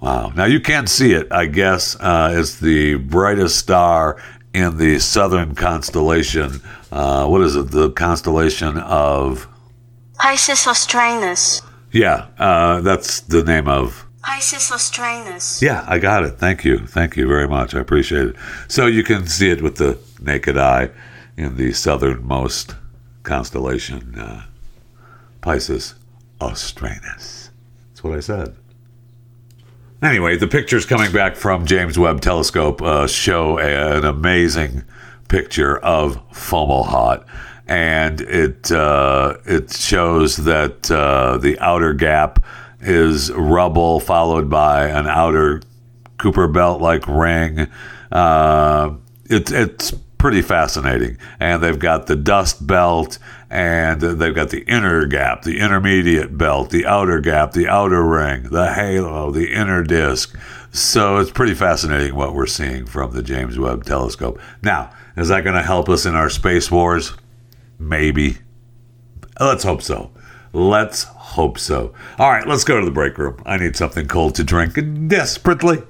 Wow. 0.01 0.33
Now 0.35 0.47
you 0.47 0.61
can't 0.61 0.89
see 0.89 1.13
it, 1.13 1.31
I 1.31 1.47
guess. 1.47 1.97
Uh, 2.01 2.35
it's 2.37 2.59
the 2.59 2.95
brightest 2.95 3.59
star 3.59 4.17
in 4.55 4.79
the 4.79 4.99
southern 4.99 5.55
constellation. 5.55 6.63
Uh, 6.91 7.27
what 7.27 7.43
is 7.43 7.55
it? 7.55 7.71
The 7.71 7.91
constellation 7.91 8.79
of 8.79 9.47
Pisces 10.19 10.67
Austrinus. 10.67 11.63
Yeah, 11.93 12.29
uh, 12.39 12.81
that's 12.81 13.21
the 13.21 13.43
name 13.43 13.69
of 13.69 14.07
Pisces 14.23 14.71
Austrinus. 14.71 15.61
Yeah, 15.61 15.85
I 15.87 15.99
got 15.99 16.25
it. 16.25 16.39
Thank 16.39 16.65
you. 16.65 16.87
Thank 16.87 17.17
you 17.17 17.27
very 17.27 17.49
much. 17.49 17.75
I 17.75 17.81
appreciate 17.81 18.29
it. 18.29 18.37
So 18.69 18.87
you 18.87 19.03
can 19.03 19.27
see 19.27 19.51
it 19.51 19.61
with 19.63 19.77
the 19.77 19.99
naked 20.21 20.57
eye 20.57 20.91
in 21.37 21.57
the 21.57 21.73
southernmost 21.73 22.75
constellation, 23.23 24.19
uh, 24.19 24.45
Pisces 25.41 25.95
Austrinus. 26.41 27.51
That's 27.91 28.03
what 28.03 28.17
I 28.17 28.21
said. 28.21 28.57
Anyway, 30.03 30.35
the 30.37 30.49
pictures 30.49 30.87
coming 30.87 31.13
back 31.13 31.37
from 31.37 31.67
James 31.67 31.99
Webb 31.99 32.23
Telescope 32.23 32.81
uh, 32.81 33.07
show 33.07 33.59
an 33.59 34.05
amazing 34.05 34.83
picture 35.29 35.77
of 35.79 36.17
Fomalhaut, 36.31 37.27
and 37.67 38.23
it 38.23 38.73
uh, 38.73 39.37
it 39.45 39.71
shows 39.71 40.39
that 40.39 40.91
uh, 40.91 41.37
the 41.37 41.59
outer 41.61 41.93
gap 41.93 42.43
is 42.81 43.31
rubble, 43.33 44.01
followed 44.01 44.49
by 44.49 44.87
an 44.89 45.07
outer 45.07 45.61
Kuiper 46.19 46.51
belt 46.51 46.81
like 46.81 47.07
ring. 47.07 47.67
Uh, 48.11 48.95
it, 49.27 49.53
it's 49.53 49.93
pretty 50.21 50.43
fascinating. 50.43 51.17
And 51.41 51.63
they've 51.63 51.79
got 51.79 52.07
the 52.07 52.15
dust 52.15 52.67
belt, 52.67 53.19
and 53.51 54.01
they've 54.01 54.35
got 54.35 54.51
the 54.51 54.63
inner 54.63 55.07
gap, 55.07 55.43
the 55.43 55.59
intermediate 55.59 56.39
belt, 56.39 56.71
the 56.71 56.87
outer 56.87 57.19
gap, 57.21 57.53
the 57.53 57.69
outer 57.69 58.05
ring, 58.05 58.45
the 58.45 58.73
halo, 58.73 59.33
the 59.33 59.53
inner 59.53 59.83
disk. 59.83 60.39
So 60.71 61.17
it's 61.17 61.33
pretty 61.33 61.55
fascinating 61.55 62.15
what 62.15 62.33
we're 62.33 62.47
seeing 62.47 62.87
from 62.87 63.11
the 63.11 63.25
James 63.25 63.59
Webb 63.59 63.85
Telescope. 63.85 64.41
Now, 64.63 64.93
is 65.17 65.29
that 65.29 65.43
going 65.43 65.57
to 65.57 65.63
help 65.63 65.89
us 65.89 66.07
in 66.07 66.15
our 66.15 66.31
space 66.31 66.71
wars? 66.71 67.15
Maybe. 67.77 68.39
Let's 69.41 69.65
hope 69.65 69.83
so. 69.83 70.13
Let's 70.53 71.05
hope 71.05 71.59
so. 71.59 71.93
All 72.19 72.31
right, 72.31 72.47
let's 72.47 72.65
go 72.65 72.79
to 72.79 72.85
the 72.85 72.93
break 72.93 73.19
room. 73.19 73.43
I 73.45 73.57
need 73.57 73.77
something 73.77 74.07
cold 74.07 74.37
to 74.37 74.45
drink 74.45 74.79
desperately. 75.09 75.83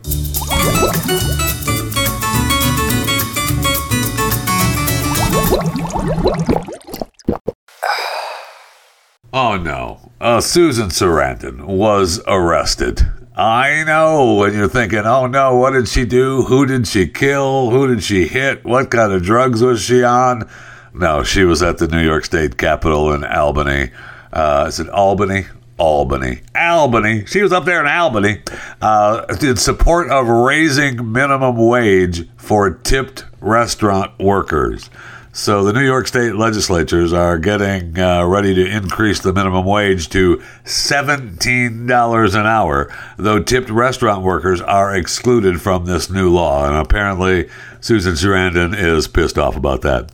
Oh 9.43 9.57
no. 9.57 10.13
Uh, 10.21 10.43
Susan 10.43 10.91
Sarandon 10.91 11.65
was 11.65 12.21
arrested. 12.27 13.11
I 13.35 13.85
know 13.85 14.35
when 14.35 14.53
you're 14.53 14.69
thinking, 14.69 15.07
oh 15.07 15.27
no, 15.29 15.57
what 15.57 15.71
did 15.71 15.89
she 15.89 16.05
do? 16.05 16.43
Who 16.43 16.67
did 16.67 16.87
she 16.87 17.09
kill? 17.09 17.71
Who 17.71 17.87
did 17.87 18.05
she 18.05 18.29
hit? 18.29 18.67
What 18.67 18.91
kind 18.91 19.15
of 19.15 19.23
drugs 19.23 19.63
was 19.63 19.81
she 19.81 20.05
on? 20.05 20.47
No, 20.93 21.23
she 21.23 21.45
was 21.45 21.63
at 21.63 21.79
the 21.79 21.89
New 21.89 22.03
York 22.03 22.27
State 22.27 22.59
Capitol 22.59 23.15
in 23.15 23.25
Albany. 23.25 23.93
Uh, 24.31 24.67
is 24.69 24.79
it 24.79 24.91
Albany? 24.91 25.47
Albany. 25.79 26.43
Albany. 26.55 27.25
She 27.25 27.41
was 27.41 27.51
up 27.51 27.65
there 27.65 27.81
in 27.81 27.87
Albany 27.87 28.43
uh, 28.83 29.25
in 29.41 29.57
support 29.57 30.11
of 30.11 30.29
raising 30.29 31.13
minimum 31.13 31.57
wage 31.57 32.29
for 32.37 32.69
tipped 32.69 33.25
restaurant 33.41 34.19
workers. 34.19 34.91
So 35.33 35.63
the 35.63 35.73
New 35.73 35.85
York 35.85 36.09
State 36.09 36.35
legislatures 36.35 37.13
are 37.13 37.39
getting 37.39 37.97
uh, 37.97 38.25
ready 38.27 38.53
to 38.53 38.67
increase 38.67 39.21
the 39.21 39.33
minimum 39.33 39.65
wage 39.65 40.09
to 40.09 40.43
$17 40.65 42.35
an 42.35 42.47
hour, 42.47 42.93
though 43.17 43.41
tipped 43.41 43.71
restaurant 43.71 44.25
workers 44.25 44.61
are 44.61 44.93
excluded 44.93 45.63
from 45.63 45.85
this 45.85 46.11
new 46.11 46.31
law. 46.31 46.67
And 46.67 46.75
apparently, 46.77 47.49
Susan 47.81 48.15
Sarandon 48.15 48.77
is 48.77 49.07
pissed 49.07 49.39
off 49.39 49.55
about 49.55 49.83
that. 49.83 50.11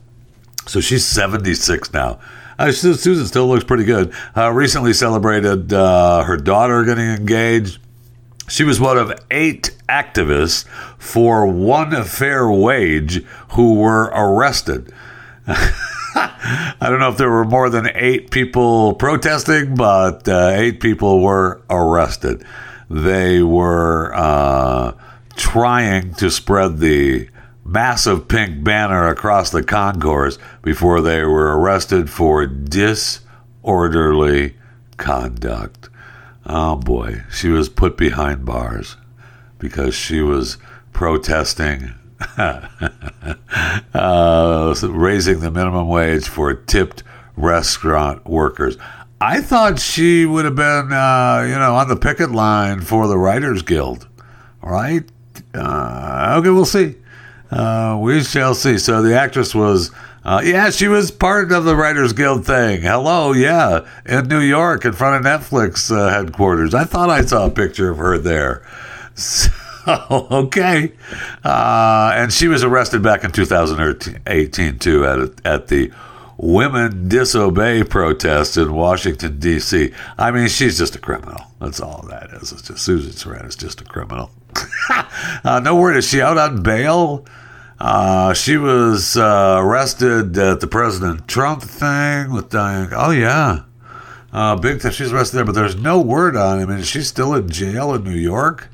So 0.66 0.80
she's 0.80 1.06
76 1.06 1.94
now. 1.94 2.18
Uh, 2.58 2.70
Susan 2.70 3.26
still 3.26 3.48
looks 3.48 3.64
pretty 3.64 3.84
good. 3.84 4.12
Uh, 4.36 4.50
recently 4.50 4.92
celebrated 4.92 5.72
uh, 5.72 6.24
her 6.24 6.36
daughter 6.36 6.84
getting 6.84 7.06
engaged. 7.06 7.78
She 8.48 8.64
was 8.64 8.78
one 8.78 8.98
of 8.98 9.18
eight 9.30 9.76
activists 9.88 10.66
for 10.98 11.46
one 11.46 12.04
fair 12.04 12.50
wage 12.50 13.24
who 13.52 13.74
were 13.76 14.04
arrested. 14.14 14.92
I 16.16 16.76
don't 16.80 16.98
know 16.98 17.10
if 17.10 17.18
there 17.18 17.30
were 17.30 17.44
more 17.44 17.70
than 17.70 17.88
eight 17.94 18.30
people 18.30 18.94
protesting, 18.94 19.74
but 19.76 20.28
uh, 20.28 20.48
eight 20.54 20.80
people 20.80 21.20
were 21.22 21.62
arrested. 21.70 22.44
They 22.90 23.42
were 23.42 24.12
uh, 24.14 24.94
trying 25.36 26.14
to 26.14 26.30
spread 26.30 26.78
the 26.78 27.28
massive 27.64 28.26
pink 28.28 28.64
banner 28.64 29.08
across 29.08 29.50
the 29.50 29.62
concourse 29.62 30.38
before 30.62 31.00
they 31.00 31.22
were 31.22 31.56
arrested 31.58 32.10
for 32.10 32.46
disorderly 32.46 33.22
conduct. 34.96 35.88
Oh 36.44 36.76
boy, 36.76 37.22
she 37.30 37.48
was 37.50 37.68
put 37.68 37.96
behind 37.96 38.44
bars 38.44 38.96
because 39.58 39.94
she 39.94 40.20
was 40.20 40.58
protesting 40.92 41.94
uh, 43.94 44.74
raising 44.82 45.40
the 45.40 45.50
minimum 45.50 45.88
wage 45.88 46.28
for 46.28 46.54
tipped 46.54 47.02
restaurant 47.36 48.26
workers. 48.26 48.76
I 49.20 49.40
thought 49.40 49.78
she 49.78 50.26
would 50.26 50.44
have 50.44 50.56
been, 50.56 50.92
uh, 50.92 51.44
you 51.48 51.54
know, 51.54 51.74
on 51.76 51.88
the 51.88 51.96
picket 51.96 52.30
line 52.30 52.80
for 52.82 53.08
the 53.08 53.16
Writers 53.18 53.62
Guild, 53.62 54.06
right? 54.62 55.04
Uh, 55.54 56.36
okay, 56.38 56.50
we'll 56.50 56.66
see. 56.66 56.96
Uh, 57.50 57.98
we 58.00 58.22
shall 58.22 58.54
see. 58.54 58.76
So 58.76 59.02
the 59.02 59.18
actress 59.18 59.54
was, 59.54 59.90
uh, 60.24 60.42
yeah, 60.44 60.70
she 60.70 60.88
was 60.88 61.10
part 61.10 61.50
of 61.52 61.64
the 61.64 61.76
Writers 61.76 62.12
Guild 62.12 62.44
thing. 62.44 62.82
Hello, 62.82 63.32
yeah, 63.32 63.86
in 64.04 64.28
New 64.28 64.40
York 64.40 64.84
in 64.84 64.92
front 64.92 65.24
of 65.24 65.32
Netflix 65.32 65.90
uh, 65.90 66.10
headquarters. 66.10 66.74
I 66.74 66.84
thought 66.84 67.08
I 67.08 67.22
saw 67.24 67.46
a 67.46 67.50
picture 67.50 67.90
of 67.90 67.98
her 67.98 68.18
there. 68.18 68.62
So, 69.18 69.48
okay. 70.10 70.92
Uh, 71.44 72.12
and 72.14 72.32
she 72.32 72.48
was 72.48 72.64
arrested 72.64 73.02
back 73.02 73.24
in 73.24 73.30
2018 73.30 74.78
too 74.78 75.04
at 75.04 75.46
at 75.46 75.68
the 75.68 75.92
Women 76.38 77.08
Disobey 77.08 77.84
protest 77.84 78.56
in 78.58 78.74
Washington 78.74 79.38
D.C. 79.38 79.92
I 80.18 80.30
mean, 80.30 80.48
she's 80.48 80.76
just 80.76 80.94
a 80.94 80.98
criminal. 80.98 81.40
That's 81.60 81.80
all 81.80 82.04
that 82.10 82.30
is. 82.30 82.52
It's 82.52 82.62
just 82.62 82.84
Susan 82.84 83.12
Sarandon 83.12 83.48
is 83.48 83.56
just 83.56 83.80
a 83.80 83.84
criminal. 83.84 84.30
uh, 85.44 85.60
no 85.60 85.76
word. 85.76 85.96
Is 85.96 86.08
she 86.08 86.20
out 86.20 86.36
on 86.36 86.62
bail? 86.62 87.24
Uh, 87.78 88.34
she 88.34 88.56
was 88.56 89.16
uh, 89.16 89.56
arrested 89.60 90.36
at 90.36 90.60
the 90.60 90.66
President 90.66 91.26
Trump 91.26 91.62
thing 91.62 92.32
with 92.32 92.50
Diane. 92.50 92.90
Oh 92.92 93.10
yeah, 93.10 93.62
uh, 94.32 94.56
big 94.56 94.80
time. 94.80 94.92
She's 94.92 95.12
arrested 95.12 95.36
there, 95.36 95.44
but 95.44 95.54
there's 95.54 95.76
no 95.76 96.00
word 96.00 96.36
on 96.36 96.58
him. 96.58 96.68
I 96.68 96.72
mean, 96.72 96.80
is 96.80 96.88
she 96.88 97.00
still 97.02 97.34
in 97.34 97.48
jail 97.48 97.94
in 97.94 98.04
New 98.04 98.10
York? 98.10 98.68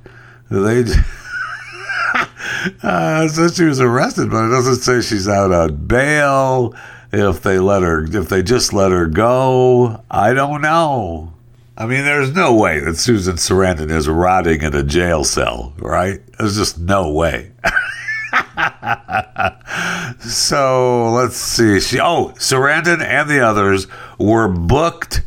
They 0.53 0.85
uh, 2.83 3.29
said 3.29 3.55
she 3.55 3.65
was 3.65 3.81
arrested, 3.81 4.31
but 4.31 4.45
it 4.45 4.51
doesn't 4.51 4.83
say 4.83 5.01
she's 5.01 5.27
out 5.27 5.51
on 5.51 5.87
bail. 5.87 6.75
If 7.11 7.43
they 7.43 7.59
let 7.59 7.83
her, 7.83 8.05
if 8.05 8.29
they 8.29 8.43
just 8.43 8.75
let 8.75 8.91
her 8.91 9.07
go, 9.07 10.03
I 10.11 10.35
don't 10.35 10.61
know. 10.61 11.33
I 11.77 11.87
mean, 11.87 12.05
there's 12.05 12.35
no 12.35 12.55
way 12.55 12.81
that 12.81 12.97
Susan 12.97 13.37
Sarandon 13.37 13.91
is 13.91 14.09
rotting 14.09 14.61
in 14.61 14.75
a 14.75 14.83
jail 14.83 15.25
cell, 15.25 15.73
right? 15.79 16.21
There's 16.39 16.57
just 16.57 16.79
no 16.79 17.11
way. 17.11 17.53
so 20.21 21.11
let's 21.13 21.37
see. 21.37 21.81
She 21.81 21.99
oh, 21.99 22.35
Sarandon 22.37 23.03
and 23.03 23.29
the 23.29 23.41
others 23.41 23.87
were 24.19 24.49
booked, 24.49 25.23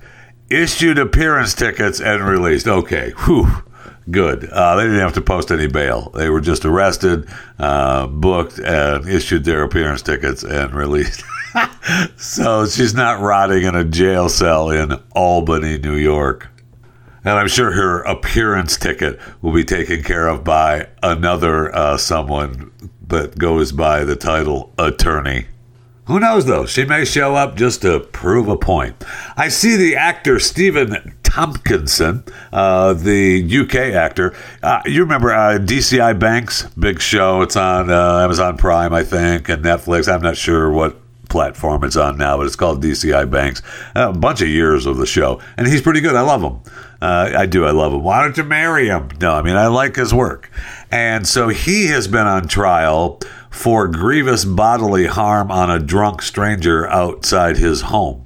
issued 0.49 0.99
appearance 0.99 1.55
tickets, 1.55 1.99
and 1.99 2.23
released. 2.23 2.67
Okay, 2.67 3.11
whew, 3.25 3.63
good. 4.09 4.49
Uh, 4.49 4.75
they 4.75 4.83
didn't 4.83 4.99
have 4.99 5.13
to 5.13 5.21
post 5.21 5.51
any 5.51 5.67
bail. 5.67 6.11
They 6.13 6.29
were 6.29 6.41
just 6.41 6.65
arrested, 6.65 7.27
uh, 7.59 8.07
booked, 8.07 8.59
and 8.59 9.07
issued 9.07 9.43
their 9.45 9.63
appearance 9.63 10.01
tickets 10.01 10.43
and 10.43 10.73
released. 10.75 11.23
so 12.17 12.65
she's 12.65 12.93
not 12.93 13.21
rotting 13.21 13.63
in 13.63 13.75
a 13.75 13.83
jail 13.83 14.29
cell 14.29 14.69
in 14.69 14.93
Albany, 15.15 15.77
New 15.77 15.95
York. 15.95 16.49
And 17.23 17.33
I'm 17.39 17.47
sure 17.47 17.71
her 17.71 18.01
appearance 18.03 18.77
ticket 18.77 19.19
will 19.41 19.53
be 19.53 19.63
taken 19.63 20.03
care 20.03 20.27
of 20.27 20.43
by 20.43 20.89
another 21.01 21.75
uh, 21.75 21.97
someone 21.97 22.71
that 23.07 23.37
goes 23.37 23.71
by 23.71 24.03
the 24.03 24.15
title 24.15 24.71
attorney. 24.77 25.47
Who 26.05 26.19
knows, 26.19 26.45
though? 26.45 26.67
She 26.67 26.85
may 26.85 27.03
show 27.03 27.33
up 27.33 27.55
just 27.55 27.81
to 27.81 27.99
prove 27.99 28.47
a 28.47 28.57
point. 28.57 29.03
I 29.35 29.47
see 29.47 29.75
the 29.75 29.95
actor 29.95 30.37
Stephen 30.37 31.15
Tompkinson, 31.35 32.23
uh, 32.53 32.93
the 32.93 33.43
UK 33.43 33.93
actor. 33.93 34.33
Uh, 34.63 34.81
you 34.85 35.01
remember 35.01 35.33
uh, 35.33 35.57
DCI 35.59 36.17
Banks? 36.17 36.63
Big 36.79 37.01
show. 37.01 37.41
It's 37.41 37.57
on 37.57 37.89
uh, 37.89 38.19
Amazon 38.19 38.55
Prime, 38.55 38.93
I 38.93 39.03
think, 39.03 39.49
and 39.49 39.61
Netflix. 39.61 40.11
I'm 40.11 40.21
not 40.21 40.37
sure 40.37 40.71
what 40.71 40.95
platform 41.27 41.83
it's 41.83 41.97
on 41.97 42.17
now, 42.17 42.37
but 42.37 42.45
it's 42.45 42.55
called 42.55 42.81
DCI 42.81 43.29
Banks. 43.29 43.61
a 43.95 44.13
bunch 44.13 44.41
of 44.41 44.47
years 44.47 44.85
of 44.85 44.95
the 44.95 45.05
show, 45.05 45.41
and 45.57 45.67
he's 45.67 45.81
pretty 45.81 45.99
good. 45.99 46.15
I 46.15 46.21
love 46.21 46.41
him. 46.41 46.61
Uh, 47.01 47.33
I 47.35 47.45
do. 47.47 47.65
I 47.65 47.71
love 47.71 47.91
him. 47.91 48.01
Why 48.01 48.21
don't 48.21 48.37
you 48.37 48.45
marry 48.45 48.87
him? 48.87 49.09
No, 49.19 49.33
I 49.33 49.41
mean 49.41 49.57
I 49.57 49.67
like 49.67 49.97
his 49.97 50.13
work, 50.13 50.49
and 50.89 51.27
so 51.27 51.49
he 51.49 51.87
has 51.87 52.07
been 52.07 52.27
on 52.27 52.47
trial 52.47 53.19
for 53.49 53.89
grievous 53.89 54.45
bodily 54.45 55.07
harm 55.07 55.51
on 55.51 55.69
a 55.69 55.79
drunk 55.79 56.21
stranger 56.21 56.87
outside 56.87 57.57
his 57.57 57.81
home. 57.81 58.25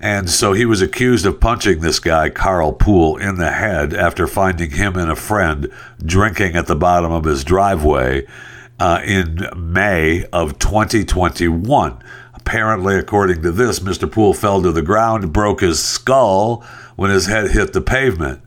And 0.00 0.30
so 0.30 0.52
he 0.52 0.64
was 0.64 0.80
accused 0.80 1.26
of 1.26 1.40
punching 1.40 1.80
this 1.80 1.98
guy, 1.98 2.30
Carl 2.30 2.72
Poole, 2.72 3.16
in 3.16 3.36
the 3.36 3.50
head 3.50 3.92
after 3.92 4.26
finding 4.26 4.70
him 4.70 4.96
and 4.96 5.10
a 5.10 5.16
friend 5.16 5.72
drinking 6.04 6.54
at 6.54 6.66
the 6.66 6.76
bottom 6.76 7.10
of 7.10 7.24
his 7.24 7.42
driveway 7.42 8.26
uh, 8.78 9.00
in 9.04 9.48
May 9.56 10.24
of 10.32 10.58
2021. 10.58 12.02
Apparently, 12.34 12.96
according 12.96 13.42
to 13.42 13.50
this, 13.50 13.80
Mr. 13.80 14.10
Poole 14.10 14.34
fell 14.34 14.62
to 14.62 14.70
the 14.70 14.82
ground, 14.82 15.32
broke 15.32 15.60
his 15.60 15.82
skull 15.82 16.64
when 16.94 17.10
his 17.10 17.26
head 17.26 17.50
hit 17.50 17.72
the 17.72 17.80
pavement. 17.80 18.40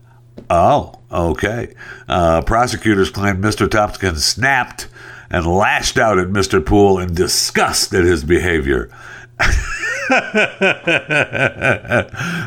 Oh, 0.50 1.00
okay. 1.12 1.75
Uh, 2.08 2.41
prosecutors 2.41 3.10
claim 3.10 3.41
Mr. 3.41 3.70
Tompkins 3.70 4.24
snapped 4.24 4.88
and 5.29 5.46
lashed 5.46 5.98
out 5.98 6.17
at 6.17 6.27
Mr. 6.27 6.65
Poole 6.65 6.98
in 6.98 7.13
disgust 7.13 7.93
at 7.93 8.05
his 8.05 8.24
behavior. 8.24 8.89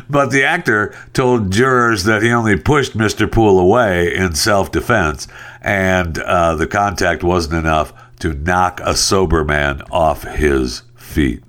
but 0.09 0.31
the 0.31 0.43
actor 0.45 0.93
told 1.13 1.51
jurors 1.51 2.03
that 2.03 2.21
he 2.21 2.31
only 2.31 2.57
pushed 2.57 2.97
Mr. 2.97 3.31
Poole 3.31 3.59
away 3.59 4.13
in 4.15 4.35
self 4.35 4.71
defense, 4.71 5.27
and 5.61 6.17
uh, 6.19 6.55
the 6.55 6.67
contact 6.67 7.23
wasn't 7.23 7.55
enough 7.55 7.93
to 8.19 8.33
knock 8.33 8.79
a 8.83 8.95
sober 8.95 9.43
man 9.43 9.81
off 9.91 10.23
his 10.23 10.83
feet. 10.95 11.43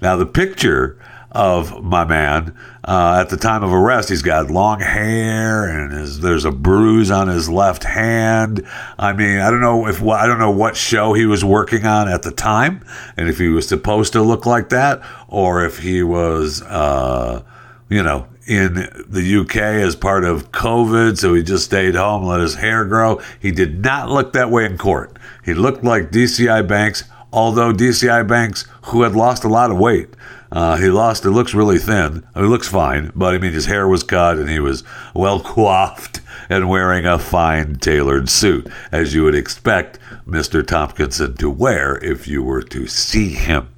Now, 0.00 0.16
the 0.16 0.26
picture 0.26 0.98
of 1.32 1.82
my 1.84 2.04
man 2.04 2.56
uh, 2.84 3.18
at 3.20 3.28
the 3.28 3.36
time 3.36 3.62
of 3.62 3.72
arrest. 3.72 4.08
He's 4.08 4.22
got 4.22 4.50
long 4.50 4.80
hair 4.80 5.68
and 5.68 5.92
his, 5.92 6.20
there's 6.20 6.44
a 6.44 6.50
bruise 6.50 7.10
on 7.10 7.28
his 7.28 7.48
left 7.48 7.84
hand. 7.84 8.66
I 8.98 9.12
mean, 9.12 9.38
I 9.38 9.50
don't 9.50 9.60
know 9.60 9.86
if 9.86 10.02
I 10.02 10.26
don't 10.26 10.38
know 10.38 10.50
what 10.50 10.76
show 10.76 11.12
he 11.12 11.26
was 11.26 11.44
working 11.44 11.86
on 11.86 12.08
at 12.08 12.22
the 12.22 12.32
time, 12.32 12.84
and 13.16 13.28
if 13.28 13.38
he 13.38 13.48
was 13.48 13.68
supposed 13.68 14.12
to 14.14 14.22
look 14.22 14.46
like 14.46 14.70
that, 14.70 15.02
or 15.28 15.64
if 15.64 15.78
he 15.78 16.02
was, 16.02 16.62
uh, 16.62 17.42
you 17.88 18.02
know, 18.02 18.26
in 18.46 18.88
the 19.06 19.36
UK 19.40 19.56
as 19.56 19.94
part 19.94 20.24
of 20.24 20.50
COVID, 20.50 21.16
so 21.16 21.34
he 21.34 21.42
just 21.42 21.64
stayed 21.64 21.94
home, 21.94 22.24
let 22.24 22.40
his 22.40 22.56
hair 22.56 22.84
grow. 22.84 23.20
He 23.38 23.52
did 23.52 23.84
not 23.84 24.10
look 24.10 24.32
that 24.32 24.50
way 24.50 24.64
in 24.64 24.76
court. 24.76 25.16
He 25.44 25.54
looked 25.54 25.84
like 25.84 26.10
DCI 26.10 26.66
Banks, 26.66 27.04
although 27.32 27.72
DCI 27.72 28.26
Banks, 28.26 28.66
who 28.86 29.02
had 29.02 29.14
lost 29.14 29.44
a 29.44 29.48
lot 29.48 29.70
of 29.70 29.78
weight, 29.78 30.08
uh, 30.52 30.76
he 30.76 30.88
lost. 30.88 31.24
It 31.24 31.30
looks 31.30 31.54
really 31.54 31.78
thin. 31.78 32.26
He 32.34 32.42
looks 32.42 32.68
fine, 32.68 33.12
but 33.14 33.34
I 33.34 33.38
mean, 33.38 33.52
his 33.52 33.66
hair 33.66 33.86
was 33.86 34.02
cut 34.02 34.38
and 34.38 34.48
he 34.48 34.60
was 34.60 34.82
well 35.14 35.40
coiffed 35.44 36.20
and 36.48 36.68
wearing 36.68 37.06
a 37.06 37.18
fine 37.18 37.76
tailored 37.76 38.28
suit, 38.28 38.66
as 38.90 39.14
you 39.14 39.22
would 39.24 39.34
expect 39.34 39.98
Mr. 40.26 40.66
Tompkinson 40.66 41.36
to 41.38 41.48
wear 41.48 41.96
if 42.04 42.26
you 42.26 42.42
were 42.42 42.62
to 42.62 42.86
see 42.86 43.30
him. 43.30 43.68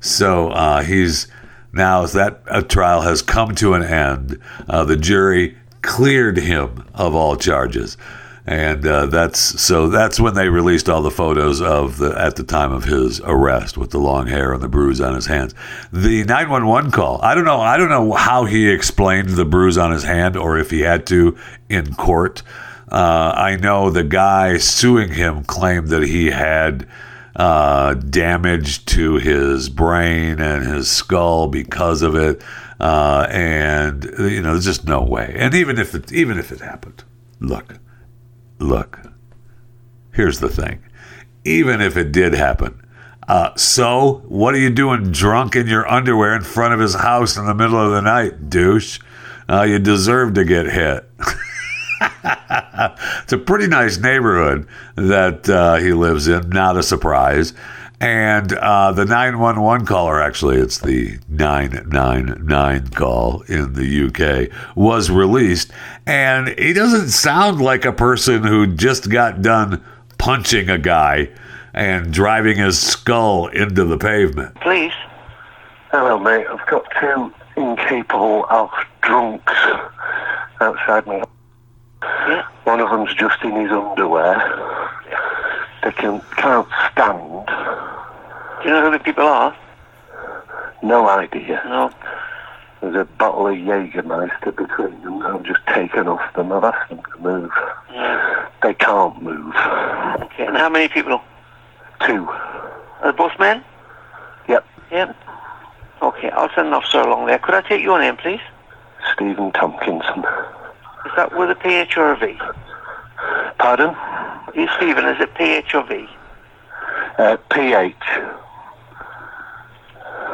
So 0.00 0.50
uh, 0.50 0.82
he's 0.82 1.26
now 1.72 2.06
that 2.06 2.42
uh, 2.48 2.62
trial 2.62 3.00
has 3.02 3.22
come 3.22 3.54
to 3.56 3.74
an 3.74 3.82
end, 3.82 4.38
uh, 4.68 4.84
the 4.84 4.96
jury 4.96 5.56
cleared 5.82 6.36
him 6.36 6.84
of 6.94 7.14
all 7.14 7.36
charges 7.36 7.96
and 8.44 8.84
uh, 8.86 9.06
that's 9.06 9.38
so 9.38 9.88
that's 9.88 10.18
when 10.18 10.34
they 10.34 10.48
released 10.48 10.88
all 10.88 11.02
the 11.02 11.12
photos 11.12 11.60
of 11.60 11.98
the 11.98 12.12
at 12.18 12.34
the 12.36 12.42
time 12.42 12.72
of 12.72 12.84
his 12.84 13.20
arrest 13.20 13.78
with 13.78 13.90
the 13.90 13.98
long 13.98 14.26
hair 14.26 14.52
and 14.52 14.60
the 14.60 14.68
bruise 14.68 15.00
on 15.00 15.14
his 15.14 15.26
hands. 15.26 15.54
The 15.92 16.24
911 16.24 16.90
call. 16.90 17.20
I 17.22 17.34
don't 17.34 17.44
know. 17.44 17.60
I 17.60 17.76
don't 17.76 17.88
know 17.88 18.12
how 18.12 18.44
he 18.44 18.68
explained 18.68 19.30
the 19.30 19.44
bruise 19.44 19.78
on 19.78 19.92
his 19.92 20.02
hand 20.02 20.36
or 20.36 20.58
if 20.58 20.70
he 20.70 20.80
had 20.80 21.06
to 21.08 21.36
in 21.68 21.94
court. 21.94 22.42
Uh, 22.90 23.32
I 23.36 23.56
know 23.56 23.90
the 23.90 24.02
guy 24.02 24.58
suing 24.58 25.12
him 25.12 25.44
claimed 25.44 25.88
that 25.88 26.02
he 26.02 26.26
had 26.26 26.88
uh, 27.36 27.94
damage 27.94 28.84
to 28.86 29.16
his 29.16 29.68
brain 29.68 30.40
and 30.40 30.66
his 30.66 30.90
skull 30.90 31.46
because 31.46 32.02
of 32.02 32.14
it, 32.16 32.42
uh, 32.80 33.26
and 33.30 34.04
you 34.18 34.42
know, 34.42 34.50
there's 34.52 34.66
just 34.66 34.84
no 34.84 35.02
way. 35.02 35.32
And 35.38 35.54
even 35.54 35.78
if 35.78 35.94
it, 35.94 36.12
even 36.12 36.38
if 36.38 36.52
it 36.52 36.60
happened, 36.60 37.04
look 37.40 37.78
look, 38.62 39.00
here's 40.12 40.40
the 40.40 40.48
thing. 40.48 40.82
Even 41.44 41.80
if 41.80 41.96
it 41.96 42.12
did 42.12 42.34
happen, 42.34 42.80
uh, 43.28 43.54
so 43.56 44.22
what 44.26 44.54
are 44.54 44.58
you 44.58 44.70
doing 44.70 45.10
drunk 45.12 45.56
in 45.56 45.66
your 45.66 45.88
underwear 45.90 46.34
in 46.34 46.42
front 46.42 46.74
of 46.74 46.80
his 46.80 46.94
house 46.94 47.36
in 47.36 47.46
the 47.46 47.54
middle 47.54 47.78
of 47.78 47.92
the 47.92 48.00
night, 48.00 48.50
douche? 48.50 49.00
Uh, 49.48 49.62
you 49.62 49.78
deserve 49.78 50.34
to 50.34 50.44
get 50.44 50.66
hit. 50.66 51.08
it's 53.22 53.32
a 53.32 53.38
pretty 53.38 53.66
nice 53.66 53.98
neighborhood 53.98 54.66
that 54.96 55.48
uh, 55.48 55.76
he 55.76 55.92
lives 55.92 56.28
in, 56.28 56.48
not 56.50 56.76
a 56.76 56.82
surprise. 56.82 57.52
And 58.02 58.52
uh, 58.54 58.90
the 58.90 59.04
911 59.04 59.86
caller, 59.86 60.20
actually, 60.20 60.56
it's 60.56 60.78
the 60.78 61.20
999 61.28 62.88
call 62.88 63.42
in 63.42 63.74
the 63.74 64.06
UK, 64.08 64.76
was 64.76 65.08
released. 65.08 65.70
And 66.04 66.48
he 66.58 66.72
doesn't 66.72 67.10
sound 67.10 67.60
like 67.60 67.84
a 67.84 67.92
person 67.92 68.42
who 68.42 68.66
just 68.66 69.08
got 69.08 69.40
done 69.40 69.84
punching 70.18 70.68
a 70.68 70.78
guy 70.78 71.30
and 71.74 72.12
driving 72.12 72.56
his 72.58 72.76
skull 72.76 73.46
into 73.46 73.84
the 73.84 73.98
pavement. 73.98 74.56
Please. 74.56 74.92
Hello, 75.92 76.18
mate. 76.18 76.48
I've 76.48 76.66
got 76.66 76.84
two 77.00 77.32
incapable 77.56 78.46
of 78.50 78.68
drunks 79.02 79.54
outside 80.60 81.06
me. 81.06 81.22
Yeah. 82.02 82.48
One 82.64 82.80
of 82.80 82.90
them's 82.90 83.14
just 83.14 83.40
in 83.44 83.54
his 83.54 83.70
underwear. 83.70 84.40
They 85.84 85.92
can, 85.92 86.20
can't 86.36 86.68
stand. 86.90 87.81
Do 88.62 88.68
you 88.68 88.74
know 88.74 88.84
who 88.84 88.96
the 88.96 89.02
people 89.02 89.24
are? 89.24 89.56
No 90.84 91.08
idea. 91.08 91.60
No. 91.66 91.90
There's 92.80 92.94
a 92.94 93.04
bottle 93.04 93.48
of 93.48 93.54
Jägermeister 93.54 94.54
between 94.56 95.02
them. 95.02 95.22
I've 95.22 95.42
just 95.42 95.66
taken 95.66 96.06
off 96.06 96.34
them. 96.34 96.52
I've 96.52 96.64
asked 96.64 96.88
them 96.88 97.00
to 97.02 97.20
move. 97.20 97.50
Yeah. 97.92 98.48
They 98.62 98.74
can't 98.74 99.20
move. 99.20 99.54
Okay. 99.56 100.46
And 100.46 100.56
how 100.56 100.68
many 100.68 100.88
people? 100.88 101.20
Two. 102.06 102.28
Are 102.28 103.10
they 103.10 103.16
both 103.16 103.32
men? 103.40 103.64
Yep. 104.48 104.64
Yep. 104.92 105.16
Okay. 106.02 106.30
I'll 106.30 106.50
send 106.54 106.68
an 106.68 106.74
officer 106.74 107.00
along 107.00 107.26
there. 107.26 107.38
Could 107.40 107.54
I 107.54 107.62
take 107.62 107.82
your 107.82 107.98
name, 108.00 108.16
please? 108.16 108.40
Stephen 109.12 109.50
Tompkinson. 109.52 110.20
Is 111.06 111.12
that 111.16 111.36
with 111.36 111.50
a 111.50 111.56
PH 111.56 111.96
or 111.96 112.12
a 112.12 112.16
V? 112.16 112.38
Pardon? 113.58 113.96
You, 114.54 114.68
Stephen, 114.76 115.04
is 115.06 115.20
it 115.20 115.34
PH 115.34 115.74
or 115.74 115.84
V? 115.86 116.06
Uh, 117.18 117.36
PH. 117.50 117.94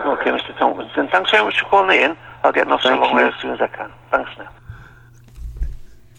Okay, 0.06 0.30
Mr. 0.30 0.56
Tompkinson. 0.58 1.10
Thanks 1.10 1.30
very 1.30 1.44
much 1.44 1.58
for 1.60 1.66
calling 1.66 2.00
in. 2.00 2.16
I'll 2.42 2.52
get 2.52 2.66
an 2.66 2.72
officer 2.72 2.90
Thank 2.90 3.00
along 3.00 3.12
you. 3.12 3.18
there 3.18 3.28
as 3.28 3.40
soon 3.40 3.50
as 3.52 3.60
I 3.60 3.66
can. 3.66 3.92
Thanks 4.10 4.30
now. 4.38 4.48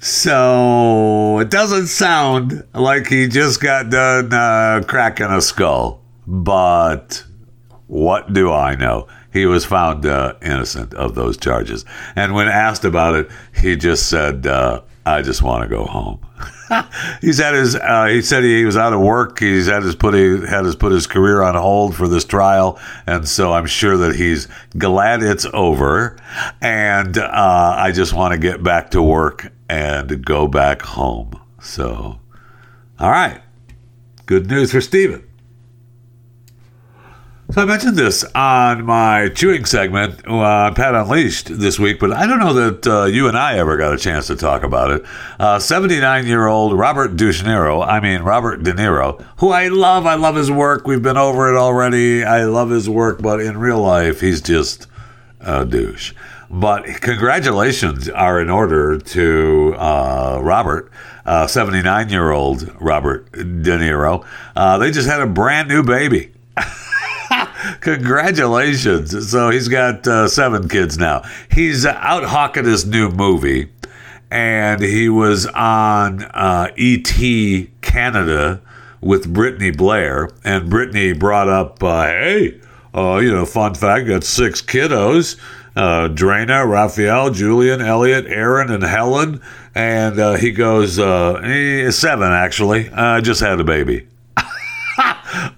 So 0.01 1.39
it 1.39 1.49
doesn't 1.49 1.87
sound 1.87 2.63
like 2.73 3.07
he 3.07 3.27
just 3.27 3.61
got 3.61 3.89
done 3.89 4.33
uh, 4.33 4.81
cracking 4.87 5.27
a 5.27 5.41
skull, 5.41 6.01
but 6.25 7.23
what 7.87 8.31
do 8.31 8.51
I 8.51 8.75
know? 8.75 9.07
He 9.33 9.45
was 9.45 9.65
found 9.65 10.05
uh, 10.05 10.35
innocent 10.41 10.93
of 10.93 11.15
those 11.15 11.37
charges. 11.37 11.85
And 12.15 12.33
when 12.33 12.47
asked 12.47 12.85
about 12.85 13.15
it, 13.15 13.29
he 13.53 13.75
just 13.75 14.09
said, 14.09 14.47
uh, 14.47 14.81
I 15.05 15.21
just 15.21 15.41
want 15.41 15.63
to 15.63 15.69
go 15.69 15.83
home. 15.85 16.19
he's 17.21 17.39
had 17.39 17.53
his. 17.53 17.75
Uh, 17.75 18.05
he 18.05 18.21
said 18.21 18.43
he 18.43 18.65
was 18.65 18.77
out 18.77 18.93
of 18.93 19.01
work. 19.01 19.39
He's 19.39 19.67
had 19.67 19.83
his 19.83 19.95
put 19.95 20.13
he 20.13 20.45
had 20.47 20.65
his 20.65 20.75
put 20.75 20.91
his 20.91 21.07
career 21.07 21.41
on 21.41 21.55
hold 21.55 21.95
for 21.95 22.07
this 22.07 22.25
trial, 22.25 22.79
and 23.07 23.27
so 23.27 23.53
I'm 23.53 23.65
sure 23.65 23.97
that 23.97 24.15
he's 24.15 24.47
glad 24.77 25.23
it's 25.23 25.45
over. 25.53 26.17
And 26.61 27.17
uh, 27.17 27.75
I 27.77 27.91
just 27.91 28.13
want 28.13 28.33
to 28.33 28.39
get 28.39 28.63
back 28.63 28.91
to 28.91 29.01
work 29.01 29.51
and 29.69 30.23
go 30.25 30.47
back 30.47 30.81
home. 30.81 31.39
So, 31.61 32.19
all 32.99 33.11
right, 33.11 33.41
good 34.25 34.47
news 34.47 34.71
for 34.71 34.81
Steven. 34.81 35.28
So 37.51 37.63
I 37.63 37.65
mentioned 37.65 37.97
this 37.97 38.23
on 38.35 38.85
my 38.85 39.29
chewing 39.29 39.65
segment 39.65 40.21
uh, 40.27 40.35
on 40.35 40.75
Pat 40.75 40.93
Unleashed 40.93 41.47
this 41.47 41.79
week, 41.79 41.99
but 41.99 42.13
I 42.13 42.27
don't 42.27 42.37
know 42.37 42.53
that 42.53 42.85
uh, 42.85 43.05
you 43.05 43.27
and 43.27 43.35
I 43.35 43.57
ever 43.57 43.75
got 43.75 43.91
a 43.91 43.97
chance 43.97 44.27
to 44.27 44.35
talk 44.35 44.61
about 44.61 44.91
it. 44.91 45.59
79 45.59 46.27
year 46.27 46.45
old 46.45 46.77
Robert 46.77 47.15
De 47.15 47.31
Niro, 47.31 47.83
I 47.83 48.01
mean 48.01 48.21
Robert 48.21 48.61
De 48.61 48.71
Niro, 48.71 49.25
who 49.37 49.49
I 49.49 49.69
love. 49.69 50.05
I 50.05 50.13
love 50.13 50.35
his 50.35 50.51
work. 50.51 50.85
We've 50.85 51.01
been 51.01 51.17
over 51.17 51.51
it 51.51 51.57
already. 51.57 52.23
I 52.23 52.43
love 52.43 52.69
his 52.69 52.87
work, 52.87 53.19
but 53.19 53.41
in 53.41 53.57
real 53.57 53.81
life, 53.81 54.21
he's 54.21 54.41
just 54.41 54.85
a 55.39 55.65
douche. 55.65 56.13
But 56.51 56.85
congratulations 57.01 58.07
are 58.09 58.39
in 58.39 58.51
order 58.51 58.99
to 58.99 59.75
uh, 59.75 60.39
Robert, 60.43 60.91
79 61.25 62.09
year 62.09 62.29
old 62.29 62.71
Robert 62.79 63.31
De 63.31 63.39
Niro. 63.79 64.23
Uh, 64.55 64.77
they 64.77 64.91
just 64.91 65.09
had 65.09 65.19
a 65.19 65.27
brand 65.27 65.67
new 65.67 65.81
baby. 65.81 66.33
Congratulations. 67.81 69.29
So 69.29 69.49
he's 69.49 69.67
got 69.67 70.07
uh, 70.07 70.27
seven 70.27 70.67
kids 70.67 70.97
now. 70.97 71.23
He's 71.51 71.85
out 71.85 72.23
hawking 72.23 72.65
his 72.65 72.85
new 72.85 73.09
movie, 73.09 73.71
and 74.31 74.81
he 74.81 75.09
was 75.09 75.45
on 75.47 76.23
uh, 76.23 76.71
E.T. 76.75 77.71
Canada 77.81 78.61
with 79.01 79.33
Brittnee 79.33 79.75
Blair, 79.75 80.29
and 80.43 80.69
Brittnee 80.69 81.17
brought 81.17 81.47
up, 81.47 81.81
uh, 81.83 82.03
hey, 82.03 82.59
uh, 82.93 83.17
you 83.17 83.31
know, 83.31 83.45
fun 83.45 83.75
fact, 83.75 84.07
got 84.07 84.23
six 84.23 84.61
kiddos. 84.61 85.39
Uh, 85.75 86.09
Raphael, 86.65 87.29
Julian, 87.29 87.81
Elliot, 87.81 88.25
Aaron, 88.27 88.69
and 88.69 88.83
Helen. 88.83 89.41
And 89.73 90.19
uh, 90.19 90.33
he 90.33 90.51
goes, 90.51 90.99
uh, 90.99 91.35
eh, 91.35 91.89
seven 91.91 92.31
actually. 92.31 92.89
I 92.89 93.21
just 93.21 93.39
had 93.39 93.59
a 93.59 93.63
baby. 93.63 94.07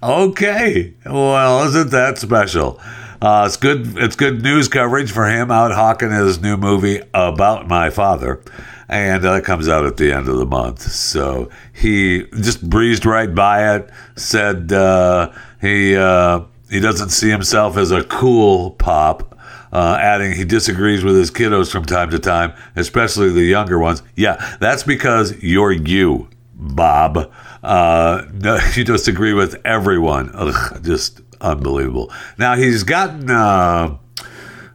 Okay. 0.04 0.94
Well, 1.06 1.68
isn't 1.68 1.92
that 1.92 2.18
special? 2.18 2.80
Uh, 3.22 3.44
it's 3.46 3.58
good. 3.58 3.98
It's 3.98 4.16
good 4.16 4.42
news 4.42 4.68
coverage 4.68 5.12
for 5.12 5.28
him 5.30 5.52
out 5.52 5.72
hawking 5.72 6.12
his 6.12 6.42
new 6.42 6.58
movie 6.58 7.02
about 7.14 7.68
my 7.68 7.92
father, 7.92 8.42
and 8.90 9.24
uh, 9.24 9.34
it 9.34 9.44
comes 9.46 9.70
out 9.70 9.86
at 9.86 9.98
the 9.98 10.12
end 10.12 10.28
of 10.28 10.38
the 10.38 10.46
month. 10.46 10.82
So 10.82 11.50
he 11.72 12.24
just 12.42 12.68
breezed 12.68 13.06
right 13.06 13.34
by 13.34 13.76
it. 13.76 13.92
Said 14.16 14.74
uh, 14.74 15.32
he 15.62 15.96
uh, 15.96 16.42
he 16.72 16.80
doesn't 16.80 17.10
see 17.10 17.30
himself 17.30 17.78
as 17.78 17.92
a 17.92 18.04
cool 18.06 18.72
pop. 18.72 19.28
Uh, 19.72 19.98
adding 20.02 20.34
he 20.34 20.44
disagrees 20.44 21.04
with 21.04 21.16
his 21.16 21.32
kiddos 21.32 21.72
from 21.72 21.86
time 21.86 22.10
to 22.10 22.20
time, 22.20 22.54
especially 22.76 23.30
the 23.30 23.44
younger 23.44 23.78
ones. 23.78 24.02
Yeah, 24.16 24.58
that's 24.60 24.84
because 24.84 25.42
you're 25.44 25.72
you, 25.72 26.28
Bob. 26.56 27.32
Uh, 27.64 28.24
you 28.74 28.84
just 28.84 29.08
agree 29.08 29.34
with 29.34 29.62
everyone. 29.66 30.32
Ugh, 30.34 30.84
just 30.84 31.22
unbelievable. 31.40 32.12
Now 32.38 32.56
he's 32.56 32.84
gotten 32.84 33.30
uh, 33.30 33.98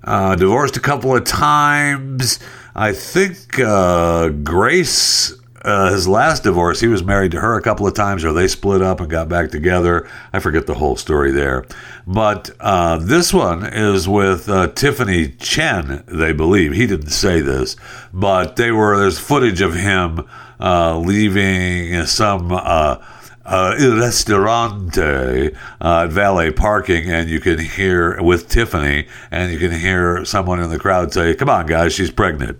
uh, 0.05 0.37
divorced 0.37 0.77
a 0.77 0.81
couple 0.81 1.14
of 1.14 1.25
times. 1.25 2.38
I 2.75 2.92
think 2.92 3.59
uh, 3.59 4.29
Grace, 4.29 5.33
uh, 5.62 5.90
his 5.90 6.07
last 6.07 6.42
divorce, 6.42 6.79
he 6.79 6.88
was 6.88 7.03
married 7.03 7.33
to 7.33 7.40
her 7.40 7.57
a 7.57 7.62
couple 7.62 7.87
of 7.87 7.94
times, 7.94 8.22
or 8.22 8.33
they 8.33 8.49
split 8.49 8.83
up 8.83 9.01
and 9.01 9.09
got 9.11 9.29
back 9.29 9.51
together. 9.51 10.09
I 10.33 10.40
forget 10.40 10.66
the 10.66 10.75
whole 10.75 10.96
story 10.96 11.33
there. 11.33 11.64
But 12.07 12.51
uh, 12.61 12.99
this 12.99 13.33
one 13.33 13.64
is 13.64 14.07
with 14.07 14.49
uh, 14.49 14.68
Tiffany 14.68 15.29
Chen, 15.31 16.05
they 16.07 16.33
believe. 16.33 16.72
He 16.72 16.87
didn't 16.87 17.11
say 17.11 17.40
this, 17.40 17.77
but 18.12 18.57
they 18.57 18.70
were. 18.70 18.99
There's 18.99 19.18
footage 19.18 19.62
of 19.62 19.75
him 19.75 20.29
uh, 20.61 20.99
leaving 20.99 22.05
some 22.07 22.53
uh, 22.53 22.97
uh, 23.45 23.75
restaurante 23.79 24.99
uh, 24.99 25.51
at 25.81 26.11
valet 26.11 26.51
parking, 26.51 27.11
and 27.11 27.29
you 27.29 27.40
can 27.40 27.59
hear 27.59 28.21
with 28.23 28.49
Tiffany, 28.49 29.07
and 29.31 29.53
you 29.53 29.59
can 29.59 29.73
hear 29.73 30.25
someone 30.25 30.61
in 30.61 30.71
the 30.71 30.79
crowd 30.79 31.12
say, 31.12 31.35
"Come 31.35 31.49
on, 31.49 31.66
guys, 31.66 31.92
she's 31.92 32.11
pregnant." 32.11 32.59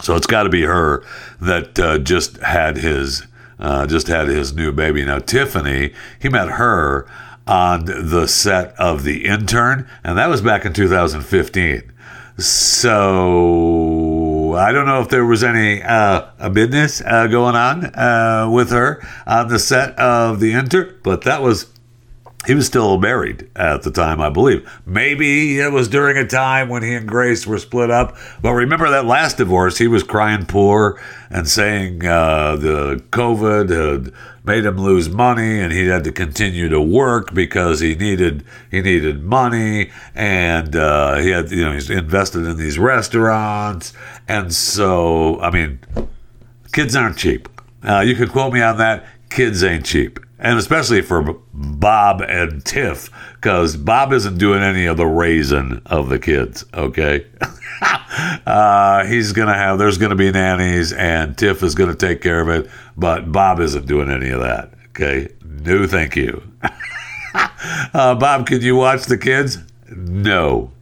So 0.00 0.14
it's 0.14 0.26
got 0.26 0.44
to 0.44 0.48
be 0.48 0.62
her 0.62 1.04
that 1.40 1.78
uh, 1.78 1.98
just 1.98 2.36
had 2.38 2.76
his 2.78 3.26
just 3.88 4.06
had 4.06 4.28
his 4.28 4.52
new 4.52 4.72
baby. 4.72 5.04
Now 5.04 5.18
Tiffany, 5.18 5.92
he 6.20 6.28
met 6.28 6.48
her 6.50 7.06
on 7.48 7.86
the 7.86 8.28
set 8.28 8.74
of 8.78 9.04
The 9.04 9.24
Intern, 9.24 9.88
and 10.04 10.18
that 10.18 10.28
was 10.28 10.42
back 10.42 10.64
in 10.64 10.74
2015. 10.74 11.92
So 12.36 13.87
I 14.58 14.72
don't 14.72 14.86
know 14.86 15.00
if 15.00 15.08
there 15.08 15.24
was 15.24 15.44
any 15.44 15.82
uh, 15.82 16.26
a 16.38 16.50
business 16.50 17.00
uh, 17.00 17.26
going 17.26 17.54
on 17.54 17.86
uh, 17.94 18.48
with 18.50 18.70
her 18.70 19.06
on 19.26 19.48
the 19.48 19.58
set 19.58 19.98
of 19.98 20.40
The 20.40 20.52
Intern, 20.52 20.98
but 21.02 21.22
that 21.22 21.42
was 21.42 21.66
he 22.46 22.54
was 22.54 22.66
still 22.66 22.98
married 22.98 23.50
at 23.56 23.82
the 23.82 23.90
time, 23.90 24.20
I 24.20 24.30
believe. 24.30 24.66
Maybe 24.86 25.58
it 25.58 25.72
was 25.72 25.88
during 25.88 26.16
a 26.16 26.26
time 26.26 26.68
when 26.68 26.82
he 26.82 26.94
and 26.94 27.06
Grace 27.06 27.46
were 27.46 27.58
split 27.58 27.90
up. 27.90 28.16
But 28.40 28.52
remember 28.52 28.88
that 28.88 29.04
last 29.04 29.36
divorce, 29.36 29.76
he 29.76 29.88
was 29.88 30.02
crying 30.02 30.46
poor 30.46 30.98
and 31.30 31.48
saying 31.48 32.06
uh, 32.06 32.56
the 32.56 33.02
COVID 33.10 33.68
had 33.68 34.14
made 34.48 34.64
him 34.64 34.78
lose 34.78 35.10
money 35.10 35.60
and 35.60 35.72
he 35.72 35.86
had 35.86 36.02
to 36.04 36.10
continue 36.10 36.70
to 36.70 36.80
work 36.80 37.34
because 37.34 37.80
he 37.80 37.94
needed 37.94 38.42
he 38.70 38.80
needed 38.80 39.22
money 39.22 39.90
and 40.14 40.74
uh, 40.74 41.16
he 41.18 41.28
had 41.28 41.50
you 41.50 41.64
know 41.64 41.72
he's 41.72 41.90
invested 41.90 42.46
in 42.46 42.56
these 42.56 42.78
restaurants 42.78 43.92
and 44.26 44.52
so 44.52 45.38
I 45.40 45.50
mean 45.50 45.80
kids 46.72 46.96
aren't 46.96 47.18
cheap. 47.18 47.48
Uh, 47.82 48.00
you 48.00 48.16
could 48.16 48.30
quote 48.30 48.52
me 48.52 48.62
on 48.62 48.78
that. 48.78 49.06
Kids 49.28 49.62
ain't 49.62 49.84
cheap 49.84 50.18
and 50.38 50.58
especially 50.58 51.02
for 51.02 51.36
Bob 51.52 52.20
and 52.22 52.64
Tiff, 52.64 53.10
because 53.34 53.76
Bob 53.76 54.12
isn't 54.12 54.38
doing 54.38 54.62
any 54.62 54.86
of 54.86 54.96
the 54.96 55.06
raising 55.06 55.82
of 55.86 56.08
the 56.08 56.18
kids. 56.18 56.64
Okay, 56.72 57.26
uh, 58.46 59.04
he's 59.04 59.32
gonna 59.32 59.54
have. 59.54 59.78
There's 59.78 59.98
gonna 59.98 60.14
be 60.14 60.30
nannies, 60.30 60.92
and 60.92 61.36
Tiff 61.36 61.62
is 61.62 61.74
gonna 61.74 61.94
take 61.94 62.20
care 62.20 62.40
of 62.40 62.48
it, 62.48 62.70
but 62.98 63.30
Bob 63.30 63.60
isn't 63.60 63.86
doing 63.86 64.10
any 64.10 64.30
of 64.30 64.40
that. 64.40 64.74
Okay, 64.88 65.28
no, 65.44 65.86
thank 65.86 66.16
you. 66.16 66.42
uh, 67.94 68.14
Bob, 68.16 68.46
can 68.46 68.60
you 68.60 68.74
watch 68.74 69.04
the 69.04 69.16
kids? 69.16 69.58
No. 69.88 70.72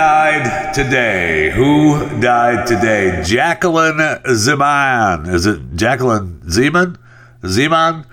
Died 0.00 0.72
today? 0.72 1.50
Who 1.50 2.20
died 2.20 2.66
today? 2.66 3.22
Jacklyn 3.22 3.98
Zeman. 3.98 5.28
Is 5.28 5.44
it 5.44 5.74
Jacklyn 5.74 6.40
Zeman? 6.46 6.96
Zeman? 7.42 8.06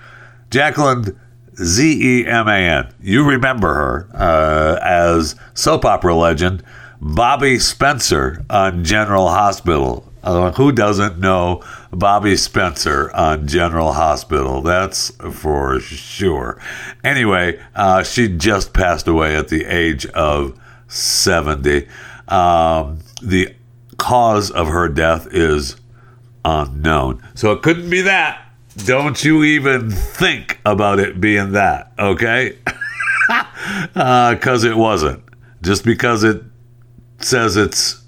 Jacklyn 0.50 1.18
Z 1.56 2.20
E 2.22 2.26
M 2.26 2.46
A 2.46 2.58
N. 2.58 2.92
You 3.00 3.24
remember 3.26 3.72
her 3.72 4.08
uh, 4.12 4.78
as 4.82 5.34
soap 5.54 5.86
opera 5.86 6.14
legend 6.14 6.62
Bobbie 7.00 7.58
Spencer 7.58 8.44
on 8.50 8.84
General 8.84 9.28
Hospital. 9.30 10.12
Uh, 10.22 10.52
who 10.52 10.72
doesn't 10.72 11.18
know 11.18 11.64
Bobbie 11.90 12.36
Spencer 12.36 13.10
on 13.14 13.48
General 13.48 13.94
Hospital? 13.94 14.60
That's 14.60 15.08
for 15.32 15.80
sure. 15.80 16.60
Anyway, 17.02 17.58
uh, 17.74 18.02
she 18.02 18.28
just 18.28 18.74
passed 18.74 19.08
away 19.08 19.34
at 19.34 19.48
the 19.48 19.64
age 19.64 20.04
of 20.08 20.60
70. 20.88 21.86
Um, 22.28 22.98
the 23.22 23.54
cause 23.98 24.50
of 24.50 24.68
her 24.68 24.88
death 24.88 25.28
is 25.30 25.76
unknown. 26.44 27.22
So 27.34 27.52
it 27.52 27.62
couldn't 27.62 27.90
be 27.90 28.02
that. 28.02 28.44
Don't 28.84 29.22
you 29.24 29.42
even 29.44 29.90
think 29.90 30.60
about 30.64 31.00
it 31.00 31.20
being 31.20 31.52
that, 31.52 31.92
okay? 31.98 32.56
Because 33.92 34.64
uh, 34.64 34.68
it 34.68 34.76
wasn't. 34.76 35.22
Just 35.62 35.84
because 35.84 36.22
it 36.22 36.42
says 37.18 37.56
it's 37.56 38.02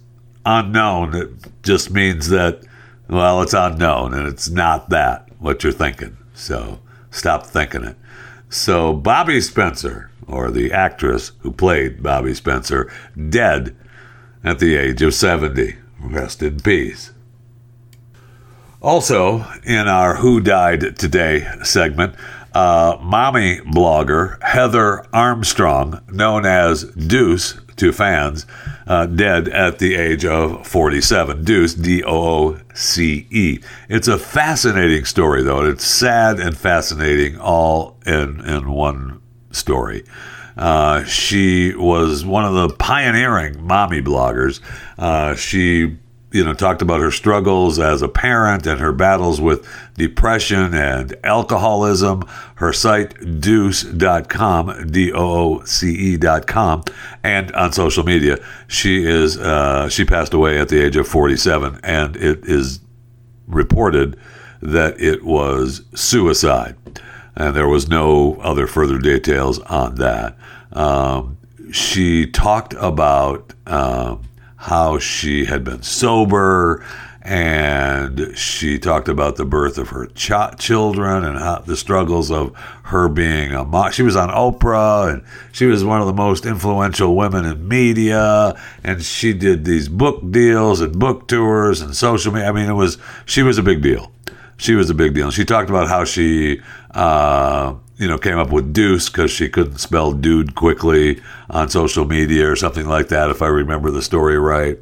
unknown, 0.46 1.16
it 1.16 1.30
just 1.62 1.90
means 1.90 2.28
that, 2.28 2.62
well, 3.08 3.42
it's 3.42 3.54
unknown 3.54 4.14
and 4.14 4.28
it's 4.28 4.48
not 4.48 4.90
that, 4.90 5.28
what 5.40 5.64
you're 5.64 5.72
thinking. 5.72 6.16
So 6.34 6.78
stop 7.10 7.46
thinking 7.46 7.84
it. 7.84 7.96
So 8.48 8.92
Bobbie 8.92 9.40
Spencer, 9.40 10.09
or 10.30 10.50
the 10.50 10.72
actress 10.72 11.32
who 11.40 11.52
played 11.52 12.02
Bobbie 12.02 12.34
Spencer, 12.34 12.90
dead 13.28 13.76
at 14.42 14.58
the 14.58 14.76
age 14.76 15.02
of 15.02 15.14
70. 15.14 15.76
Rest 16.00 16.42
in 16.42 16.60
peace. 16.60 17.12
Also, 18.80 19.44
in 19.64 19.88
our 19.88 20.16
Who 20.16 20.40
Died 20.40 20.96
Today 20.96 21.46
segment, 21.62 22.14
uh, 22.54 22.96
mommy 23.00 23.58
blogger 23.58 24.42
Heather 24.42 25.06
Armstrong, 25.12 26.00
known 26.10 26.46
as 26.46 26.84
Dooce 26.84 27.60
to 27.76 27.92
fans, 27.92 28.46
uh, 28.86 29.06
dead 29.06 29.48
at 29.48 29.78
the 29.78 29.94
age 29.94 30.24
of 30.24 30.66
47. 30.66 31.44
Dooce, 31.44 31.80
D 31.80 32.02
O 32.02 32.10
O 32.10 32.60
C 32.74 33.26
E. 33.30 33.60
It's 33.88 34.08
a 34.08 34.18
fascinating 34.18 35.04
story, 35.04 35.42
though. 35.42 35.64
It's 35.64 35.84
sad 35.84 36.40
and 36.40 36.56
fascinating 36.56 37.38
all 37.38 37.98
in, 38.06 38.40
in 38.40 38.70
one 38.70 39.19
story. 39.50 40.04
Uh, 40.56 41.04
she 41.04 41.74
was 41.74 42.24
one 42.24 42.44
of 42.44 42.54
the 42.54 42.74
pioneering 42.76 43.64
mommy 43.66 44.02
bloggers. 44.02 44.60
Uh, 44.98 45.34
she 45.34 45.96
you 46.32 46.44
know, 46.44 46.54
talked 46.54 46.80
about 46.80 47.00
her 47.00 47.10
struggles 47.10 47.78
as 47.78 48.02
a 48.02 48.08
parent 48.08 48.66
and 48.66 48.80
her 48.80 48.92
battles 48.92 49.40
with 49.40 49.66
depression 49.94 50.74
and 50.74 51.14
alcoholism. 51.24 52.22
Her 52.56 52.72
site, 52.72 53.14
dooce.com, 53.14 54.86
D 54.88 55.12
O 55.12 55.58
O 55.58 55.64
C 55.64 56.14
E.com, 56.14 56.84
and 57.24 57.52
on 57.52 57.72
social 57.72 58.04
media. 58.04 58.38
She 58.68 59.04
is, 59.04 59.38
uh, 59.38 59.88
she 59.88 60.04
passed 60.04 60.32
away 60.32 60.58
at 60.58 60.68
the 60.68 60.84
age 60.84 60.96
of 60.96 61.08
47, 61.08 61.80
and 61.82 62.16
it 62.16 62.44
is 62.44 62.80
reported 63.48 64.16
that 64.62 65.00
it 65.00 65.24
was 65.24 65.82
suicide. 65.94 66.76
And 67.36 67.54
there 67.54 67.68
was 67.68 67.88
no 67.88 68.36
other 68.36 68.66
further 68.66 68.98
details 68.98 69.58
on 69.60 69.96
that. 69.96 70.36
Um, 70.72 71.38
she 71.72 72.26
talked 72.26 72.74
about, 72.74 73.54
um, 73.66 74.22
how 74.60 74.98
she 74.98 75.46
had 75.46 75.64
been 75.64 75.82
sober 75.82 76.84
and 77.22 78.36
she 78.36 78.78
talked 78.78 79.08
about 79.08 79.36
the 79.36 79.44
birth 79.44 79.78
of 79.78 79.88
her 79.88 80.06
ch- 80.08 80.58
children 80.58 81.24
and 81.24 81.38
how 81.38 81.58
the 81.58 81.76
struggles 81.76 82.30
of 82.30 82.54
her 82.84 83.08
being 83.08 83.52
a 83.52 83.64
mom. 83.64 83.92
She 83.92 84.02
was 84.02 84.16
on 84.16 84.28
Oprah 84.28 85.12
and 85.12 85.24
she 85.52 85.66
was 85.66 85.82
one 85.82 86.00
of 86.00 86.06
the 86.06 86.12
most 86.12 86.44
influential 86.44 87.16
women 87.16 87.46
in 87.46 87.66
media 87.68 88.54
and 88.84 89.02
she 89.02 89.32
did 89.32 89.64
these 89.64 89.88
book 89.88 90.30
deals 90.30 90.82
and 90.82 90.98
book 90.98 91.26
tours 91.26 91.80
and 91.80 91.96
social 91.96 92.32
media. 92.32 92.48
I 92.48 92.52
mean, 92.52 92.68
it 92.68 92.74
was 92.74 92.98
she 93.24 93.42
was 93.42 93.56
a 93.56 93.62
big 93.62 93.82
deal. 93.82 94.12
She 94.60 94.74
was 94.74 94.90
a 94.90 94.94
big 94.94 95.14
deal. 95.14 95.30
She 95.30 95.44
talked 95.44 95.70
about 95.70 95.88
how 95.88 96.04
she 96.04 96.60
uh, 96.90 97.74
you 98.00 98.08
know, 98.08 98.18
came 98.18 98.38
up 98.38 98.50
with 98.50 98.74
Dooce 98.74 99.12
because 99.12 99.30
she 99.30 99.48
couldn't 99.48 99.78
spell 99.78 100.12
dude 100.12 100.54
quickly 100.54 101.20
on 101.50 101.68
social 101.68 102.06
media 102.06 102.50
or 102.50 102.56
something 102.56 102.86
like 102.86 103.08
that, 103.08 103.30
if 103.30 103.42
I 103.42 103.46
remember 103.48 103.90
the 103.90 104.00
story 104.00 104.38
right. 104.38 104.76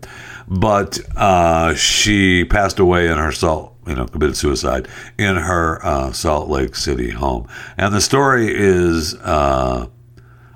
But 0.46 1.00
uh, 1.16 1.74
she 1.74 2.44
passed 2.44 2.78
away 2.78 3.08
in 3.08 3.18
her 3.18 3.32
Salt, 3.32 3.74
you 3.88 3.96
know, 3.96 4.06
committed 4.06 4.36
suicide 4.36 4.88
in 5.18 5.34
her 5.34 5.84
uh, 5.84 6.12
Salt 6.12 6.48
Lake 6.48 6.76
City 6.76 7.10
home. 7.10 7.48
And 7.76 7.92
the 7.92 8.00
story 8.00 8.54
is, 8.54 9.14
uh, 9.16 9.88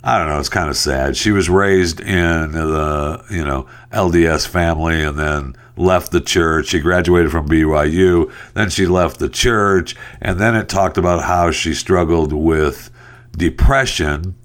I 0.04 0.18
don't 0.18 0.28
know, 0.28 0.38
it's 0.38 0.48
kind 0.48 0.70
of 0.70 0.76
sad. 0.76 1.16
She 1.16 1.32
was 1.32 1.50
raised 1.50 2.00
in 2.00 2.52
the, 2.52 3.24
you 3.28 3.44
know, 3.44 3.66
LDS 3.90 4.46
family 4.46 5.02
and 5.02 5.18
then 5.18 5.56
left 5.76 6.12
the 6.12 6.20
church. 6.20 6.68
She 6.68 6.80
graduated 6.80 7.30
from 7.30 7.48
BYU, 7.48 8.32
then 8.54 8.70
she 8.70 8.86
left 8.86 9.18
the 9.18 9.28
church, 9.28 9.96
and 10.20 10.38
then 10.38 10.54
it 10.54 10.68
talked 10.68 10.98
about 10.98 11.24
how 11.24 11.50
she 11.50 11.74
struggled 11.74 12.32
with 12.32 12.90
depression. 13.36 14.36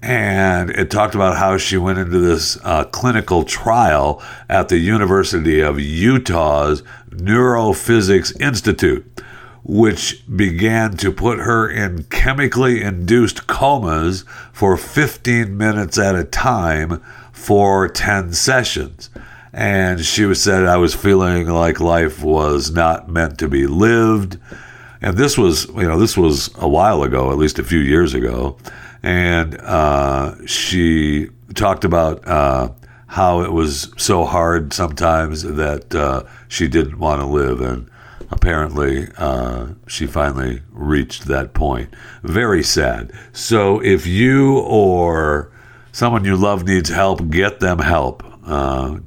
And 0.00 0.70
it 0.70 0.92
talked 0.92 1.16
about 1.16 1.38
how 1.38 1.56
she 1.58 1.76
went 1.76 1.98
into 1.98 2.20
this 2.20 2.56
uh, 2.62 2.84
clinical 2.84 3.42
trial 3.42 4.22
at 4.48 4.68
the 4.68 4.78
University 4.78 5.60
of 5.60 5.80
Utah's 5.80 6.84
Neuropsychiatric 7.10 8.40
Institute, 8.40 9.22
which 9.64 10.22
began 10.36 10.96
to 10.98 11.10
put 11.10 11.40
her 11.40 11.68
in 11.68 12.04
chemically 12.04 12.80
induced 12.80 13.48
comas 13.48 14.24
for 14.52 14.76
15 14.76 15.56
minutes 15.56 15.98
at 15.98 16.14
a 16.14 16.22
time 16.22 17.02
for 17.32 17.88
10 17.88 18.34
sessions 18.34 19.10
and 19.52 20.04
she 20.04 20.24
was 20.24 20.42
said 20.42 20.66
I 20.66 20.76
was 20.76 20.94
feeling 20.94 21.48
like 21.48 21.80
life 21.80 22.22
was 22.22 22.70
not 22.70 23.08
meant 23.08 23.38
to 23.38 23.48
be 23.48 23.66
lived. 23.66 24.38
And 25.00 25.16
this 25.16 25.38
was, 25.38 25.66
you 25.68 25.86
know, 25.86 25.98
this 25.98 26.16
was 26.16 26.50
a 26.56 26.68
while 26.68 27.02
ago, 27.02 27.30
at 27.30 27.38
least 27.38 27.58
a 27.58 27.64
few 27.64 27.78
years 27.78 28.14
ago. 28.14 28.58
And 29.02 29.56
uh, 29.60 30.34
she 30.46 31.28
talked 31.54 31.84
about 31.84 32.26
uh, 32.26 32.70
how 33.06 33.40
it 33.42 33.52
was 33.52 33.92
so 33.96 34.24
hard 34.24 34.72
sometimes 34.72 35.42
that 35.42 35.94
uh, 35.94 36.24
she 36.48 36.68
didn't 36.68 36.98
want 36.98 37.20
to 37.20 37.26
live. 37.26 37.60
And 37.60 37.88
apparently, 38.30 39.08
uh, 39.16 39.68
she 39.86 40.06
finally 40.06 40.62
reached 40.72 41.26
that 41.26 41.54
point. 41.54 41.94
Very 42.22 42.62
sad. 42.62 43.12
So 43.32 43.80
if 43.82 44.04
you 44.06 44.58
or 44.58 45.52
someone 45.92 46.24
you 46.24 46.36
love 46.36 46.66
needs 46.66 46.90
help, 46.90 47.30
get 47.30 47.60
them 47.60 47.78
help. 47.78 48.24
Uh, 48.48 49.00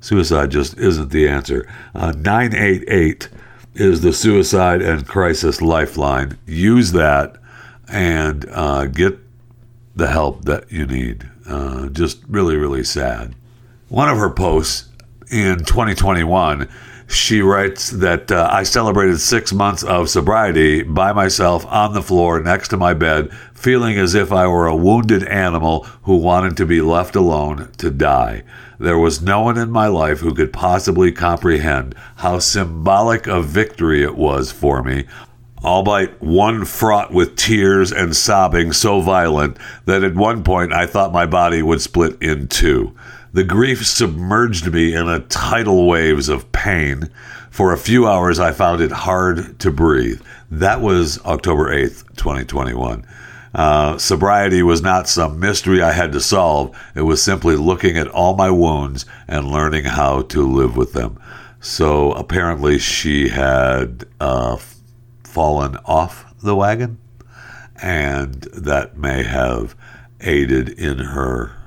suicide 0.00 0.50
just 0.50 0.78
isn't 0.78 1.10
the 1.10 1.28
answer. 1.28 1.68
Uh, 1.94 2.12
988 2.16 3.28
is 3.74 4.00
the 4.00 4.12
suicide 4.12 4.82
and 4.82 5.06
crisis 5.06 5.60
lifeline. 5.60 6.38
Use 6.46 6.92
that 6.92 7.36
and 7.88 8.46
uh, 8.50 8.86
get 8.86 9.18
the 9.94 10.08
help 10.08 10.44
that 10.44 10.70
you 10.72 10.86
need. 10.86 11.28
Uh, 11.46 11.88
just 11.88 12.20
really, 12.28 12.56
really 12.56 12.84
sad. 12.84 13.34
One 13.88 14.08
of 14.08 14.18
her 14.18 14.30
posts 14.30 14.88
in 15.30 15.58
2021 15.58 16.68
she 17.10 17.42
writes 17.42 17.90
that 17.90 18.30
uh, 18.30 18.48
I 18.52 18.62
celebrated 18.62 19.20
six 19.20 19.52
months 19.52 19.82
of 19.82 20.08
sobriety 20.08 20.84
by 20.84 21.12
myself 21.12 21.66
on 21.66 21.92
the 21.92 22.02
floor 22.02 22.40
next 22.40 22.68
to 22.68 22.76
my 22.76 22.94
bed, 22.94 23.32
feeling 23.52 23.98
as 23.98 24.14
if 24.14 24.30
I 24.30 24.46
were 24.46 24.68
a 24.68 24.76
wounded 24.76 25.24
animal 25.24 25.82
who 26.04 26.16
wanted 26.16 26.56
to 26.58 26.66
be 26.66 26.80
left 26.80 27.16
alone 27.16 27.72
to 27.78 27.90
die. 27.90 28.44
There 28.78 28.98
was 28.98 29.20
no 29.20 29.42
one 29.42 29.58
in 29.58 29.72
my 29.72 29.88
life 29.88 30.20
who 30.20 30.32
could 30.32 30.52
possibly 30.52 31.10
comprehend 31.10 31.96
how 32.16 32.38
symbolic 32.38 33.26
a 33.26 33.42
victory 33.42 34.04
it 34.04 34.14
was 34.14 34.52
for 34.52 34.80
me, 34.80 35.06
albeit 35.64 36.22
one 36.22 36.64
fraught 36.64 37.12
with 37.12 37.34
tears 37.34 37.90
and 37.92 38.14
sobbing 38.14 38.72
so 38.72 39.00
violent 39.00 39.58
that 39.84 40.04
at 40.04 40.14
one 40.14 40.44
point 40.44 40.72
I 40.72 40.86
thought 40.86 41.12
my 41.12 41.26
body 41.26 41.60
would 41.60 41.82
split 41.82 42.22
in 42.22 42.46
two. 42.46 42.94
The 43.32 43.44
grief 43.44 43.86
submerged 43.86 44.72
me 44.72 44.92
in 44.92 45.08
a 45.08 45.20
tidal 45.20 45.86
waves 45.86 46.28
of 46.28 46.50
pain. 46.50 47.10
For 47.48 47.72
a 47.72 47.78
few 47.78 48.08
hours, 48.08 48.40
I 48.40 48.50
found 48.50 48.80
it 48.80 48.90
hard 48.90 49.58
to 49.60 49.70
breathe. 49.70 50.20
That 50.50 50.80
was 50.80 51.24
October 51.24 51.72
8th, 51.72 52.16
2021. 52.16 53.06
Uh, 53.54 53.98
sobriety 53.98 54.62
was 54.64 54.82
not 54.82 55.08
some 55.08 55.38
mystery 55.38 55.80
I 55.80 55.92
had 55.92 56.10
to 56.12 56.20
solve. 56.20 56.76
It 56.96 57.02
was 57.02 57.22
simply 57.22 57.54
looking 57.54 57.96
at 57.96 58.08
all 58.08 58.34
my 58.34 58.50
wounds 58.50 59.06
and 59.28 59.50
learning 59.50 59.84
how 59.84 60.22
to 60.22 60.42
live 60.42 60.76
with 60.76 60.92
them. 60.92 61.20
So 61.60 62.12
apparently, 62.12 62.78
she 62.78 63.28
had 63.28 64.06
uh, 64.18 64.56
fallen 65.22 65.76
off 65.84 66.24
the 66.42 66.56
wagon, 66.56 66.98
and 67.80 68.34
that 68.54 68.96
may 68.96 69.22
have 69.22 69.76
aided 70.20 70.68
in 70.70 70.98
her 70.98 71.59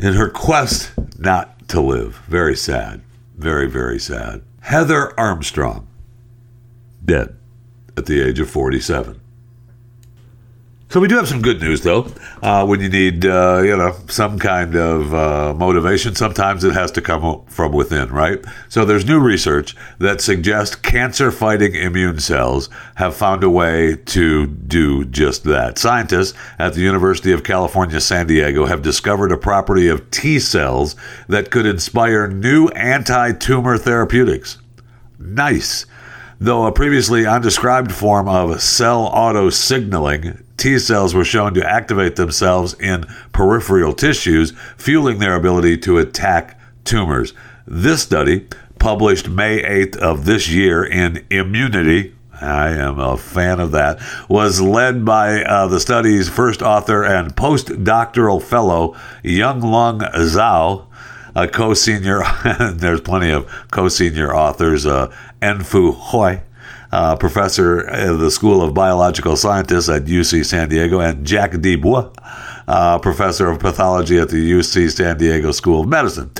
in 0.00 0.14
her 0.14 0.28
quest 0.28 0.92
not 1.18 1.68
to 1.68 1.80
live. 1.80 2.16
Very 2.28 2.56
sad. 2.56 3.02
Very, 3.36 3.68
very 3.68 3.98
sad. 3.98 4.42
Heather 4.60 5.18
Armstrong, 5.18 5.86
dead 7.04 7.36
at 7.96 8.06
the 8.06 8.20
age 8.20 8.40
of 8.40 8.50
47. 8.50 9.17
So 10.90 11.00
we 11.00 11.08
do 11.08 11.16
have 11.16 11.28
some 11.28 11.42
good 11.42 11.60
news, 11.60 11.82
though. 11.82 12.10
Uh, 12.40 12.64
when 12.64 12.80
you 12.80 12.88
need, 12.88 13.26
uh, 13.26 13.60
you 13.62 13.76
know, 13.76 13.94
some 14.08 14.38
kind 14.38 14.74
of 14.74 15.12
uh, 15.12 15.52
motivation, 15.52 16.14
sometimes 16.14 16.64
it 16.64 16.72
has 16.72 16.90
to 16.92 17.02
come 17.02 17.44
from 17.44 17.72
within, 17.72 18.08
right? 18.08 18.42
So 18.70 18.86
there's 18.86 19.04
new 19.04 19.20
research 19.20 19.76
that 19.98 20.22
suggests 20.22 20.74
cancer-fighting 20.74 21.74
immune 21.74 22.20
cells 22.20 22.70
have 22.94 23.14
found 23.14 23.44
a 23.44 23.50
way 23.50 23.96
to 23.96 24.46
do 24.46 25.04
just 25.04 25.44
that. 25.44 25.76
Scientists 25.76 26.32
at 26.58 26.72
the 26.72 26.80
University 26.80 27.32
of 27.32 27.44
California, 27.44 28.00
San 28.00 28.26
Diego, 28.26 28.64
have 28.64 28.80
discovered 28.80 29.30
a 29.30 29.36
property 29.36 29.88
of 29.88 30.10
T 30.10 30.38
cells 30.38 30.96
that 31.28 31.50
could 31.50 31.66
inspire 31.66 32.28
new 32.28 32.68
anti-tumor 32.68 33.76
therapeutics. 33.76 34.56
Nice. 35.18 35.84
Though 36.40 36.64
a 36.64 36.72
previously 36.72 37.26
undescribed 37.26 37.92
form 37.92 38.26
of 38.26 38.62
cell 38.62 39.02
auto 39.02 39.50
signaling, 39.50 40.44
T 40.58 40.78
cells 40.78 41.14
were 41.14 41.24
shown 41.24 41.54
to 41.54 41.66
activate 41.66 42.16
themselves 42.16 42.74
in 42.74 43.06
peripheral 43.32 43.94
tissues, 43.94 44.52
fueling 44.76 45.20
their 45.20 45.34
ability 45.34 45.78
to 45.78 45.98
attack 45.98 46.60
tumors. 46.84 47.32
This 47.66 48.02
study, 48.02 48.48
published 48.78 49.28
May 49.28 49.62
8th 49.62 49.96
of 49.96 50.24
this 50.24 50.48
year 50.50 50.84
in 50.84 51.24
Immunity, 51.30 52.14
I 52.40 52.70
am 52.70 52.98
a 52.98 53.16
fan 53.16 53.60
of 53.60 53.72
that, 53.72 54.00
was 54.28 54.60
led 54.60 55.04
by 55.04 55.42
uh, 55.42 55.66
the 55.68 55.80
study's 55.80 56.28
first 56.28 56.62
author 56.62 57.04
and 57.04 57.34
postdoctoral 57.34 58.42
fellow, 58.42 58.96
Yunlong 59.24 60.00
Zhao, 60.12 60.86
a 61.34 61.48
co-senior. 61.48 62.22
there's 62.72 63.00
plenty 63.00 63.30
of 63.30 63.46
co-senior 63.70 64.34
authors. 64.34 64.86
Uh, 64.86 65.12
Enfu 65.40 65.94
Hui, 65.94 66.40
uh, 66.92 67.16
professor 67.16 67.80
of 67.80 68.18
the 68.18 68.30
School 68.30 68.62
of 68.62 68.74
Biological 68.74 69.36
Sciences 69.36 69.88
at 69.88 70.04
UC 70.04 70.44
San 70.44 70.68
Diego, 70.68 71.00
and 71.00 71.26
Jack 71.26 71.52
Dubois, 71.60 72.10
uh, 72.68 72.98
professor 72.98 73.48
of 73.48 73.58
pathology 73.58 74.18
at 74.18 74.28
the 74.28 74.52
UC 74.52 74.90
San 74.90 75.16
Diego 75.16 75.52
School 75.52 75.80
of 75.80 75.88
Medicine. 75.88 76.30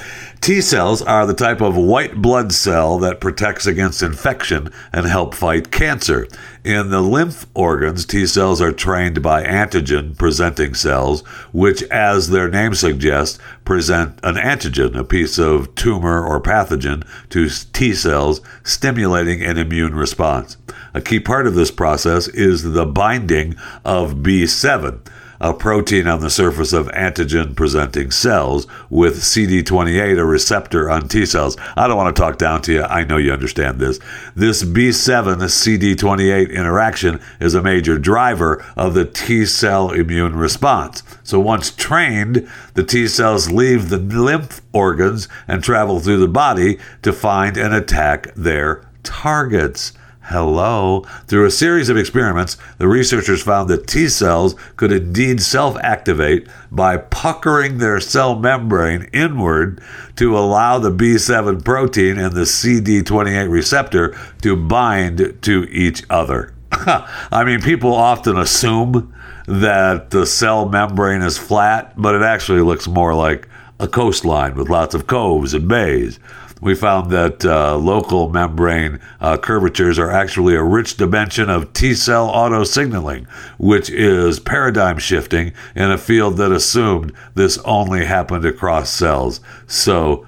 T 0.43 0.61
cells 0.61 1.01
are 1.03 1.27
the 1.27 1.35
type 1.35 1.63
of 1.63 1.75
white 1.75 2.17
blood 2.17 2.53
cell 2.53 2.99
that 2.99 3.21
protects 3.21 3.67
against 3.67 4.03
infection 4.03 4.71
and 4.93 5.07
help 5.07 5.35
fight 5.35 5.71
cancer. 5.71 6.29
In 6.63 6.91
the 6.91 7.01
lymph 7.01 7.47
organs, 7.55 8.05
T 8.05 8.27
cells 8.27 8.61
are 8.61 8.73
trained 8.73 9.23
by 9.23 9.43
antigen 9.43 10.17
presenting 10.19 10.75
cells, 10.75 11.23
which, 11.53 11.83
as 11.85 12.29
their 12.29 12.49
name 12.49 12.75
suggests, 12.75 13.39
present 13.65 14.21
an 14.23 14.35
antigen, 14.35 14.97
a 14.97 15.05
piece 15.05 15.39
of 15.39 15.75
tumor 15.75 16.23
or 16.25 16.43
pathogen, 16.43 17.07
to 17.31 17.49
T 17.73 17.95
cells, 17.95 18.43
stimulating 18.63 19.43
an 19.43 19.57
immune 19.57 19.95
response. 19.95 20.59
A 20.93 21.01
key 21.01 21.21
part 21.21 21.47
of 21.47 21.55
this 21.55 21.71
process 21.71 22.29
is 22.29 22.63
the 22.63 22.87
binding 22.87 23.57
of 23.85 24.17
B7 24.17 25.01
a 25.41 25.55
protein 25.55 26.07
on 26.07 26.21
the 26.21 26.31
surface 26.31 26.73
of 26.73 26.89
antigen 26.89 27.55
presenting 27.55 28.11
cells 28.11 28.67
with 28.91 29.19
CD28, 29.19 30.19
a 30.19 30.25
receptor 30.25 30.91
on 30.91 31.09
T 31.09 31.25
cells. 31.27 31.57
I 31.77 31.87
don't 31.87 31.97
want 31.97 32.15
to 32.15 32.21
talk 32.21 32.39
down 32.39 32.63
to 32.63 32.73
you. 32.73 32.83
I 32.83 33.05
know 33.05 33.17
you 33.17 33.33
understand 33.33 33.79
this. 33.79 33.99
This 34.35 34.63
B7 34.65 35.37
CD28 35.37 36.53
interaction 36.53 37.21
is 37.41 37.55
a 37.55 37.63
major 37.63 37.99
driver 37.99 38.65
of 38.77 38.95
the 38.95 39.05
T 39.05 39.47
cell 39.47 39.91
immune 39.91 40.37
response. 40.37 41.03
So 41.23 41.39
once 41.41 41.71
trained, 41.71 42.49
the 42.75 42.85
T 42.85 43.07
cells 43.09 43.51
leave 43.51 43.89
the 43.89 43.99
lymph 43.99 44.61
organs 44.73 45.29
and 45.47 45.63
travel 45.63 46.01
through 46.01 46.19
the 46.19 46.29
body 46.29 46.79
to 47.03 47.13
find 47.13 47.57
and 47.57 47.75
attack 47.75 48.35
their 48.35 48.89
targets. 49.03 49.93
Hello. 50.29 51.07
Through 51.27 51.47
a 51.47 51.51
series 51.51 51.89
of 51.89 51.97
experiments, 51.97 52.59
the 52.77 52.87
researchers 52.87 53.43
found 53.43 53.71
that 53.71 53.87
T 53.87 54.11
cells 54.11 54.55
could 54.77 54.93
indeed 54.93 55.41
self 55.41 55.75
activate 55.79 56.47
by 56.71 56.99
puckering 56.99 57.79
their 57.79 57.99
cell 57.99 58.39
membrane 58.39 59.09
inward 59.15 59.81
to 60.17 60.37
allow 60.37 60.79
the 60.79 60.91
B7 60.91 61.65
protein 61.65 62.19
and 62.19 62.35
the 62.35 62.43
CD28 62.43 63.49
receptor 63.49 64.15
to 64.43 64.55
bind 64.55 65.39
to 65.41 65.65
each 65.71 66.03
other. 66.11 66.53
I 66.73 67.45
mean, 67.47 67.63
people 67.63 67.95
often 67.95 68.37
assume 68.37 69.15
that 69.47 70.11
the 70.11 70.27
cell 70.27 70.69
membrane 70.69 71.23
is 71.23 71.39
flat, 71.39 71.95
but 71.97 72.15
it 72.15 72.21
actually 72.21 72.61
looks 72.61 72.87
more 72.87 73.15
like 73.15 73.49
a 73.81 73.89
coastline 73.89 74.57
with 74.57 74.69
lots 74.69 74.95
of 74.95 75.07
coves 75.07 75.55
and 75.55 75.69
bays 75.69 76.19
we 76.61 76.75
found 76.75 77.11
that 77.11 77.45
uh, 77.45 77.77
local 77.77 78.29
membrane 78.31 79.01
uh, 79.21 79.37
curvatures 79.37 79.99
are 79.99 80.11
actually 80.11 80.55
a 80.55 80.63
rich 80.63 80.97
dimension 80.97 81.49
of 81.49 81.73
T 81.73 81.95
cell 81.95 82.27
auto 82.27 82.65
signaling, 82.65 83.27
which 83.59 83.91
is 83.91 84.41
paradigm 84.41 84.99
shifting 84.99 85.53
in 85.75 85.91
a 85.91 85.99
field 85.99 86.37
that 86.39 86.53
assumed 86.53 87.13
this 87.35 87.59
only 87.59 88.05
happened 88.05 88.45
across 88.45 88.91
cells. 88.91 89.41
So, 89.67 90.27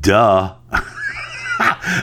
duh. 0.00 0.54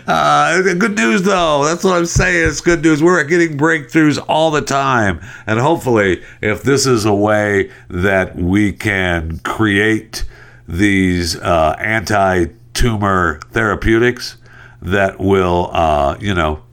Uh, 0.08 0.62
good 0.62 0.96
news, 0.96 1.22
though. 1.22 1.64
That's 1.64 1.84
what 1.84 1.96
I'm 1.96 2.08
saying. 2.08 2.48
It's 2.48 2.62
good 2.62 2.82
news. 2.82 3.04
We're 3.04 3.24
getting 3.24 3.58
breakthroughs 3.58 4.24
all 4.28 4.50
the 4.50 4.62
time. 4.62 5.22
And 5.46 5.60
hopefully, 5.60 6.24
if 6.42 6.64
this 6.64 6.88
is 6.88 7.06
a 7.06 7.14
way 7.14 7.70
that 7.90 8.36
we 8.36 8.74
can 8.74 9.40
create 9.40 10.26
these 10.68 11.36
uh, 11.38 11.76
anti 11.80 12.48
tumor 12.74 13.40
therapeutics 13.52 14.38
that 14.82 15.20
will, 15.20 15.70
uh, 15.74 16.18
you 16.20 16.34
know, 16.34 16.64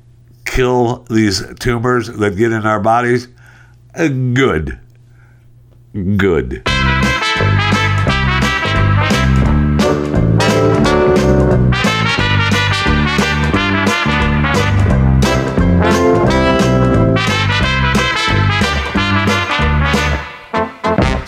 kill 0.45 1.05
these 1.05 1.43
tumors 1.61 2.09
that 2.09 2.37
get 2.37 2.53
in 2.53 2.67
our 2.67 2.81
bodies? 2.81 3.29
Uh, 3.95 4.09
good. 4.09 4.79
Good. 5.93 6.63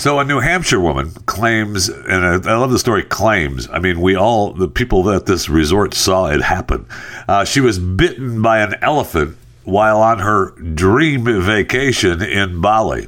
So 0.03 0.19
a 0.19 0.25
New 0.25 0.41
Hampshire 0.41 0.81
woman 0.81 1.13
claims, 1.27 1.89
and 1.89 2.27
I, 2.27 2.33
I, 2.33 2.57
love 2.57 2.73
the 2.73 2.79
story. 2.81 3.05
Claims. 3.05 3.69
I 3.71 3.79
mean, 3.79 4.01
we 4.01 4.17
all 4.17 4.53
the 4.53 4.67
people 4.67 5.09
at 5.09 5.27
this 5.27 5.49
resort 5.49 5.95
saw 5.95 6.27
it 6.27 6.43
happen. 6.43 6.87
Uh, 7.29 7.45
she 7.45 7.61
was 7.61 7.79
bitten 7.79 8.43
by 8.43 8.63
an 8.63 8.75
elephant 8.83 9.37
while 9.63 10.03
on 10.03 10.19
her 10.19 10.51
dream 10.61 11.23
vacation 11.45 12.21
in 12.21 12.61
Bali. 12.61 13.07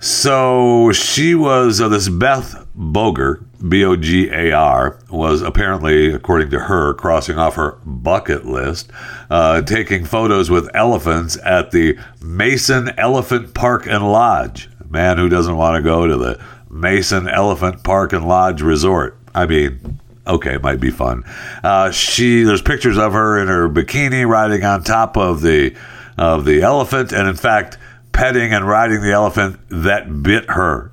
So 0.00 0.90
she 0.90 1.36
was 1.36 1.80
uh, 1.80 1.86
this 1.90 2.08
Beth 2.08 2.66
Bogar, 2.76 3.44
B 3.68 3.84
O 3.84 3.94
G 3.94 4.28
A 4.28 4.50
R, 4.50 4.98
was 5.08 5.42
apparently, 5.42 6.12
according 6.12 6.50
to 6.50 6.58
her, 6.58 6.94
crossing 6.94 7.38
off 7.38 7.54
her 7.54 7.78
bucket 7.84 8.44
list, 8.44 8.90
uh, 9.30 9.62
taking 9.62 10.04
photos 10.04 10.50
with 10.50 10.74
elephants 10.74 11.38
at 11.44 11.70
the 11.70 11.96
Mason 12.20 12.90
Elephant 12.98 13.54
Park 13.54 13.86
and 13.86 14.10
Lodge 14.10 14.68
man 14.88 15.18
who 15.18 15.28
doesn't 15.28 15.56
want 15.56 15.76
to 15.76 15.82
go 15.82 16.06
to 16.06 16.16
the 16.16 16.40
Mason 16.70 17.28
Elephant 17.28 17.82
Park 17.82 18.12
and 18.12 18.26
Lodge 18.26 18.62
Resort? 18.62 19.18
I 19.34 19.46
mean, 19.46 20.00
okay, 20.26 20.58
might 20.58 20.80
be 20.80 20.90
fun. 20.90 21.24
Uh, 21.62 21.90
she 21.90 22.42
there's 22.42 22.62
pictures 22.62 22.98
of 22.98 23.12
her 23.12 23.38
in 23.38 23.48
her 23.48 23.68
bikini 23.68 24.26
riding 24.26 24.64
on 24.64 24.82
top 24.82 25.16
of 25.16 25.40
the 25.42 25.74
of 26.18 26.44
the 26.44 26.62
elephant, 26.62 27.12
and 27.12 27.28
in 27.28 27.36
fact, 27.36 27.78
petting 28.12 28.52
and 28.52 28.66
riding 28.66 29.02
the 29.02 29.12
elephant 29.12 29.58
that 29.68 30.22
bit 30.22 30.50
her. 30.50 30.90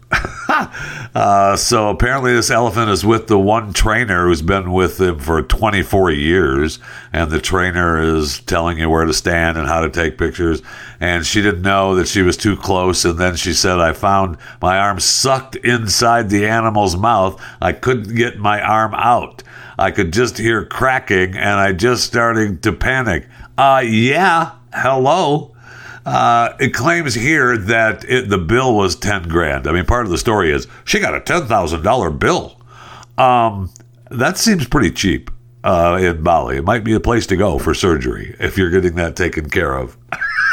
uh, 1.16 1.56
so 1.56 1.90
apparently, 1.90 2.34
this 2.34 2.52
elephant 2.52 2.90
is 2.90 3.04
with 3.04 3.28
the 3.28 3.40
one 3.40 3.74
trainer 3.74 4.28
who's 4.28 4.42
been 4.42 4.72
with 4.72 5.02
him 5.02 5.18
for 5.18 5.42
24 5.42 6.12
years, 6.12 6.80
and 7.12 7.32
the 7.32 7.42
trainer 7.42 8.00
is 8.00 8.40
telling 8.42 8.78
you 8.78 8.90
where 8.90 9.06
to 9.06 9.14
stand 9.14 9.58
and 9.58 9.68
how 9.68 9.82
to 9.82 9.90
take 9.90 10.18
pictures. 10.18 10.62
And 11.00 11.26
she 11.26 11.42
didn't 11.42 11.64
know 11.64 11.96
that 11.96 12.08
she 12.08 12.22
was 12.22 12.38
too 12.38 12.56
close, 12.56 13.04
and 13.04 13.18
then 13.18 13.36
she 13.36 13.54
said, 13.54 13.80
"I 13.80 13.94
found 13.94 14.38
my 14.62 14.78
arm 14.78 15.00
sucked 15.00 15.56
inside 15.58 16.30
the 16.30 16.48
animal's 16.48 16.96
mouth. 16.96 17.42
I 17.60 17.72
couldn't 17.72 18.16
get 18.16 18.38
my 18.38 18.62
arm 18.62 18.94
out. 18.94 19.42
I 19.80 19.90
could 19.90 20.14
just 20.14 20.38
hear 20.38 20.64
cracking, 20.66 21.36
and 21.36 21.60
I 21.60 21.74
just 21.74 22.04
started 22.04 22.62
to 22.64 22.74
panic." 22.74 23.28
Uh, 23.58 23.84
yeah, 23.86 24.52
hello. 24.72 25.53
Uh, 26.06 26.56
it 26.60 26.74
claims 26.74 27.14
here 27.14 27.58
that 27.58 28.04
it, 28.06 28.30
the 28.30 28.38
bill 28.38 28.76
was 28.76 28.96
10 28.96 29.24
grand. 29.24 29.68
I 29.68 29.72
mean, 29.72 29.86
part 29.86 30.06
of 30.06 30.12
the 30.12 30.18
story 30.18 30.52
is 30.52 30.68
she 30.84 31.00
got 31.00 31.16
a 31.16 31.22
$10,000 31.22 32.20
bill. 32.20 32.60
Um, 33.18 33.72
that 34.10 34.38
seems 34.38 34.68
pretty 34.68 34.92
cheap 34.92 35.32
uh, 35.64 35.98
in 36.02 36.24
Bali. 36.24 36.58
It 36.58 36.66
might 36.66 36.84
be 36.84 36.94
a 36.94 37.00
place 37.00 37.26
to 37.28 37.38
go 37.38 37.58
for 37.58 37.74
surgery 37.74 38.36
if 38.40 38.58
you're 38.58 38.70
getting 38.70 38.96
that 38.96 39.16
taken 39.16 39.50
care 39.50 39.76
of. 39.76 39.98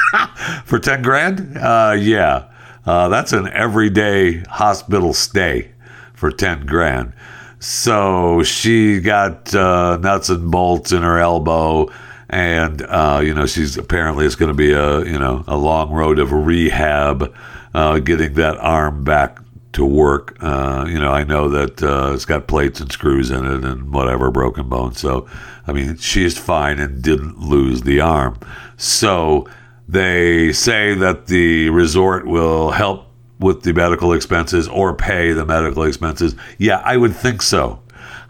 for 0.65 0.79
10 0.79 1.03
grand? 1.03 1.59
Uh, 1.59 1.97
yeah. 1.99 2.47
Uh, 2.87 3.09
that's 3.09 3.33
an 3.33 3.49
everyday 3.49 4.41
hospital 4.41 5.13
stay 5.13 5.73
for 6.15 6.31
10 6.31 6.67
grand. 6.67 7.13
So 7.59 8.43
she 8.43 9.01
got 9.01 9.55
uh, 9.55 9.99
nuts 9.99 10.31
and 10.31 10.51
bolts 10.51 10.93
in 10.93 11.03
her 11.03 11.19
elbow 11.19 11.91
and 12.31 12.83
uh, 12.83 13.21
you 13.23 13.35
know 13.35 13.45
she's 13.45 13.77
apparently 13.77 14.25
it's 14.25 14.37
going 14.37 14.51
to 14.51 14.55
be 14.55 14.73
a 14.73 15.05
you 15.05 15.19
know 15.19 15.45
a 15.47 15.57
long 15.57 15.91
road 15.91 16.19
of 16.19 16.33
rehab, 16.33 17.35
uh, 17.75 17.99
getting 17.99 18.35
that 18.35 18.57
arm 18.59 19.05
back 19.05 19.41
to 19.73 19.85
work. 19.85 20.37
Uh, 20.41 20.87
you 20.89 20.99
know, 20.99 21.11
I 21.11 21.25
know 21.25 21.49
that 21.49 21.83
uh, 21.83 22.13
it's 22.15 22.25
got 22.25 22.47
plates 22.47 22.81
and 22.81 22.91
screws 22.91 23.31
in 23.31 23.45
it 23.45 23.65
and 23.65 23.93
whatever 23.93 24.31
broken 24.31 24.69
bones. 24.69 24.99
So, 24.99 25.29
I 25.67 25.73
mean, 25.73 25.97
she's 25.97 26.37
fine 26.39 26.79
and 26.79 27.03
didn't 27.03 27.39
lose 27.39 27.83
the 27.83 28.01
arm. 28.01 28.39
So 28.77 29.49
they 29.89 30.53
say 30.53 30.95
that 30.95 31.27
the 31.27 31.71
resort 31.71 32.27
will 32.27 32.71
help 32.71 33.07
with 33.39 33.63
the 33.63 33.73
medical 33.73 34.13
expenses 34.13 34.69
or 34.69 34.95
pay 34.95 35.33
the 35.33 35.47
medical 35.47 35.85
expenses. 35.85 36.35
Yeah, 36.59 36.83
I 36.85 36.97
would 36.97 37.15
think 37.15 37.43
so. 37.43 37.81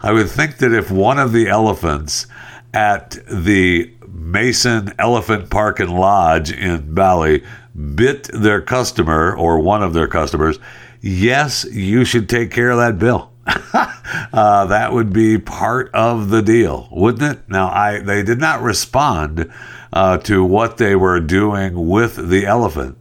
I 0.01 0.11
would 0.11 0.29
think 0.29 0.57
that 0.57 0.73
if 0.73 0.89
one 0.89 1.19
of 1.19 1.31
the 1.31 1.47
elephants 1.47 2.27
at 2.73 3.17
the 3.27 3.91
Mason 4.07 4.93
Elephant 4.99 5.49
Park 5.49 5.79
and 5.79 5.93
Lodge 5.93 6.51
in 6.51 6.93
Bali 6.93 7.43
bit 7.95 8.29
their 8.33 8.61
customer 8.61 9.35
or 9.35 9.59
one 9.59 9.83
of 9.83 9.93
their 9.93 10.07
customers, 10.07 10.59
yes, 11.01 11.65
you 11.65 12.05
should 12.05 12.29
take 12.29 12.51
care 12.51 12.69
of 12.69 12.77
that 12.77 12.99
bill. 12.99 13.31
uh, 13.73 14.65
that 14.65 14.93
would 14.93 15.11
be 15.11 15.37
part 15.37 15.89
of 15.93 16.29
the 16.29 16.41
deal, 16.41 16.87
wouldn't 16.91 17.39
it? 17.39 17.49
Now, 17.49 17.69
I 17.69 17.99
they 17.99 18.21
did 18.23 18.39
not 18.39 18.61
respond 18.61 19.51
uh, 19.91 20.17
to 20.19 20.43
what 20.43 20.77
they 20.77 20.95
were 20.95 21.19
doing 21.19 21.87
with 21.89 22.29
the 22.29 22.45
elephant. 22.45 22.97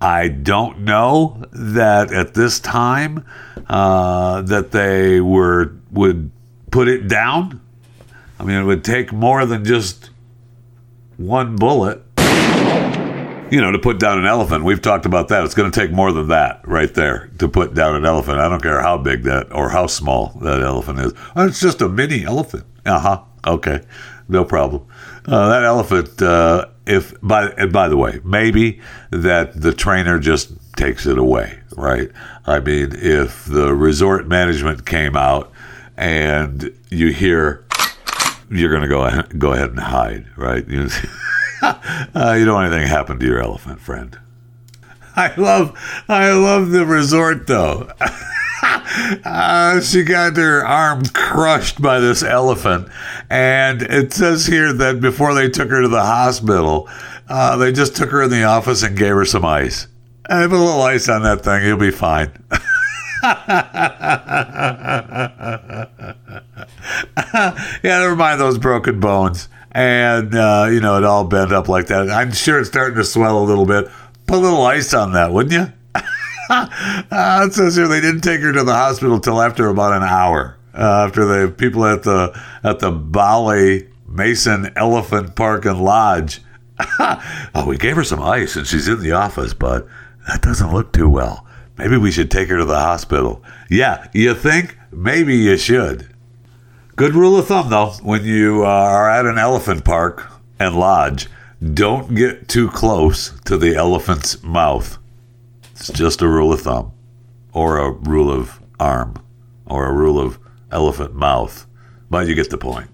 I 0.00 0.28
don't 0.28 0.80
know 0.80 1.44
that 1.52 2.12
at 2.12 2.34
this 2.34 2.60
time 2.60 3.26
uh, 3.68 4.42
that 4.42 4.70
they 4.70 5.20
were 5.20 5.74
would 5.90 6.30
put 6.70 6.88
it 6.88 7.08
down 7.08 7.60
I 8.40 8.42
mean, 8.42 8.56
it 8.56 8.64
would 8.64 8.82
take 8.82 9.12
more 9.12 9.44
than 9.44 9.66
just 9.66 10.08
one 11.18 11.56
bullet. 11.56 12.02
you 13.50 13.60
know, 13.60 13.70
to 13.70 13.78
put 13.78 13.98
down 13.98 14.18
an 14.18 14.24
elephant. 14.24 14.64
We've 14.64 14.80
talked 14.80 15.04
about 15.04 15.28
that. 15.28 15.44
It's 15.44 15.52
going 15.54 15.70
to 15.70 15.78
take 15.78 15.90
more 15.90 16.10
than 16.10 16.28
that 16.28 16.66
right 16.66 16.92
there 16.94 17.28
to 17.38 17.48
put 17.48 17.74
down 17.74 17.96
an 17.96 18.06
elephant. 18.06 18.38
I 18.38 18.48
don't 18.48 18.62
care 18.62 18.80
how 18.80 18.96
big 18.96 19.24
that 19.24 19.52
or 19.52 19.68
how 19.68 19.86
small 19.88 20.38
that 20.40 20.62
elephant 20.62 21.00
is. 21.00 21.12
Oh, 21.36 21.48
it's 21.48 21.60
just 21.60 21.82
a 21.82 21.88
mini 21.90 22.24
elephant. 22.24 22.64
Uh 22.86 22.98
huh. 22.98 23.24
Okay, 23.46 23.82
no 24.26 24.42
problem. 24.46 24.86
Uh, 25.26 25.50
that 25.50 25.64
elephant. 25.64 26.22
Uh, 26.22 26.64
if 26.86 27.20
by 27.20 27.50
and 27.50 27.70
by 27.70 27.88
the 27.88 27.96
way, 27.98 28.20
maybe 28.24 28.80
that 29.10 29.60
the 29.60 29.74
trainer 29.74 30.18
just 30.18 30.52
takes 30.76 31.04
it 31.04 31.18
away, 31.18 31.58
right? 31.76 32.10
I 32.46 32.60
mean, 32.60 32.92
if 32.94 33.44
the 33.44 33.74
resort 33.74 34.26
management 34.28 34.86
came 34.86 35.14
out 35.14 35.52
and 35.98 36.74
you 36.88 37.12
hear 37.12 37.66
you're 38.50 38.70
going 38.70 38.82
to 38.82 38.88
go 38.88 39.22
go 39.38 39.52
ahead 39.52 39.70
and 39.70 39.78
hide, 39.78 40.26
right? 40.36 40.66
You, 40.68 40.88
uh, 41.62 42.36
you 42.38 42.44
don't 42.44 42.54
want 42.54 42.72
anything 42.72 42.88
to 42.88 42.94
happen 42.94 43.18
to 43.18 43.26
your 43.26 43.40
elephant 43.40 43.80
friend. 43.80 44.18
I 45.16 45.34
love, 45.36 45.78
I 46.08 46.32
love 46.32 46.70
the 46.70 46.86
resort 46.86 47.46
though. 47.46 47.90
uh, 49.24 49.80
she 49.80 50.02
got 50.02 50.36
her 50.36 50.64
arm 50.64 51.04
crushed 51.06 51.80
by 51.80 52.00
this 52.00 52.22
elephant, 52.22 52.88
and 53.28 53.82
it 53.82 54.12
says 54.12 54.46
here 54.46 54.72
that 54.72 55.00
before 55.00 55.34
they 55.34 55.48
took 55.48 55.70
her 55.70 55.82
to 55.82 55.88
the 55.88 56.04
hospital, 56.04 56.88
uh, 57.28 57.56
they 57.56 57.72
just 57.72 57.96
took 57.96 58.10
her 58.10 58.22
in 58.22 58.30
the 58.30 58.44
office 58.44 58.82
and 58.82 58.96
gave 58.96 59.14
her 59.14 59.24
some 59.24 59.44
ice. 59.44 59.86
I 60.28 60.40
have 60.40 60.52
a 60.52 60.56
little 60.56 60.82
ice 60.82 61.08
on 61.08 61.22
that 61.22 61.42
thing; 61.42 61.64
you'll 61.64 61.78
be 61.78 61.90
fine. 61.90 62.32
yeah, 63.22 65.86
never 67.82 68.16
mind 68.16 68.40
those 68.40 68.58
broken 68.58 69.00
bones. 69.00 69.48
And, 69.72 70.34
uh, 70.34 70.68
you 70.70 70.80
know, 70.80 70.96
it 70.96 71.04
all 71.04 71.24
bent 71.24 71.52
up 71.52 71.68
like 71.68 71.86
that. 71.88 72.10
I'm 72.10 72.32
sure 72.32 72.58
it's 72.58 72.68
starting 72.68 72.96
to 72.96 73.04
swell 73.04 73.38
a 73.38 73.44
little 73.44 73.66
bit. 73.66 73.88
Put 74.26 74.38
a 74.38 74.40
little 74.40 74.62
ice 74.62 74.94
on 74.94 75.12
that, 75.12 75.32
wouldn't 75.32 75.52
you? 75.52 75.72
uh, 76.50 77.46
it 77.46 77.52
says 77.52 77.76
here 77.76 77.88
they 77.88 78.00
didn't 78.00 78.22
take 78.22 78.40
her 78.40 78.52
to 78.52 78.64
the 78.64 78.74
hospital 78.74 79.20
till 79.20 79.40
after 79.40 79.68
about 79.68 79.92
an 79.92 80.02
hour. 80.02 80.56
Uh, 80.72 81.04
after 81.06 81.24
the 81.24 81.50
people 81.50 81.84
at 81.84 82.04
the 82.04 82.40
at 82.62 82.78
the 82.78 82.92
Bali 82.92 83.88
Mason 84.08 84.70
Elephant 84.76 85.34
Park 85.34 85.64
and 85.64 85.82
Lodge. 85.82 86.40
oh, 86.98 87.64
we 87.66 87.76
gave 87.76 87.96
her 87.96 88.04
some 88.04 88.22
ice 88.22 88.56
and 88.56 88.66
she's 88.66 88.88
in 88.88 89.00
the 89.00 89.12
office, 89.12 89.52
but 89.52 89.86
that 90.28 90.42
doesn't 90.42 90.72
look 90.72 90.92
too 90.92 91.08
well. 91.08 91.46
Maybe 91.80 91.96
we 91.96 92.10
should 92.10 92.30
take 92.30 92.50
her 92.50 92.58
to 92.58 92.66
the 92.66 92.78
hospital. 92.78 93.42
Yeah, 93.70 94.06
you 94.12 94.34
think? 94.34 94.76
Maybe 94.92 95.34
you 95.34 95.56
should. 95.56 96.14
Good 96.94 97.14
rule 97.14 97.38
of 97.38 97.46
thumb, 97.46 97.70
though, 97.70 97.92
when 98.02 98.22
you 98.22 98.66
uh, 98.66 98.68
are 98.68 99.08
at 99.08 99.24
an 99.24 99.38
elephant 99.38 99.82
park 99.82 100.30
and 100.58 100.76
lodge, 100.76 101.26
don't 101.62 102.14
get 102.14 102.48
too 102.48 102.68
close 102.68 103.30
to 103.46 103.56
the 103.56 103.76
elephant's 103.76 104.42
mouth. 104.42 104.98
It's 105.72 105.90
just 105.90 106.20
a 106.20 106.28
rule 106.28 106.52
of 106.52 106.60
thumb, 106.60 106.92
or 107.54 107.78
a 107.78 107.90
rule 107.90 108.30
of 108.30 108.60
arm, 108.78 109.14
or 109.64 109.86
a 109.86 109.92
rule 109.94 110.20
of 110.20 110.38
elephant 110.70 111.14
mouth. 111.14 111.66
But 112.10 112.26
you 112.26 112.34
get 112.34 112.50
the 112.50 112.58
point. 112.58 112.90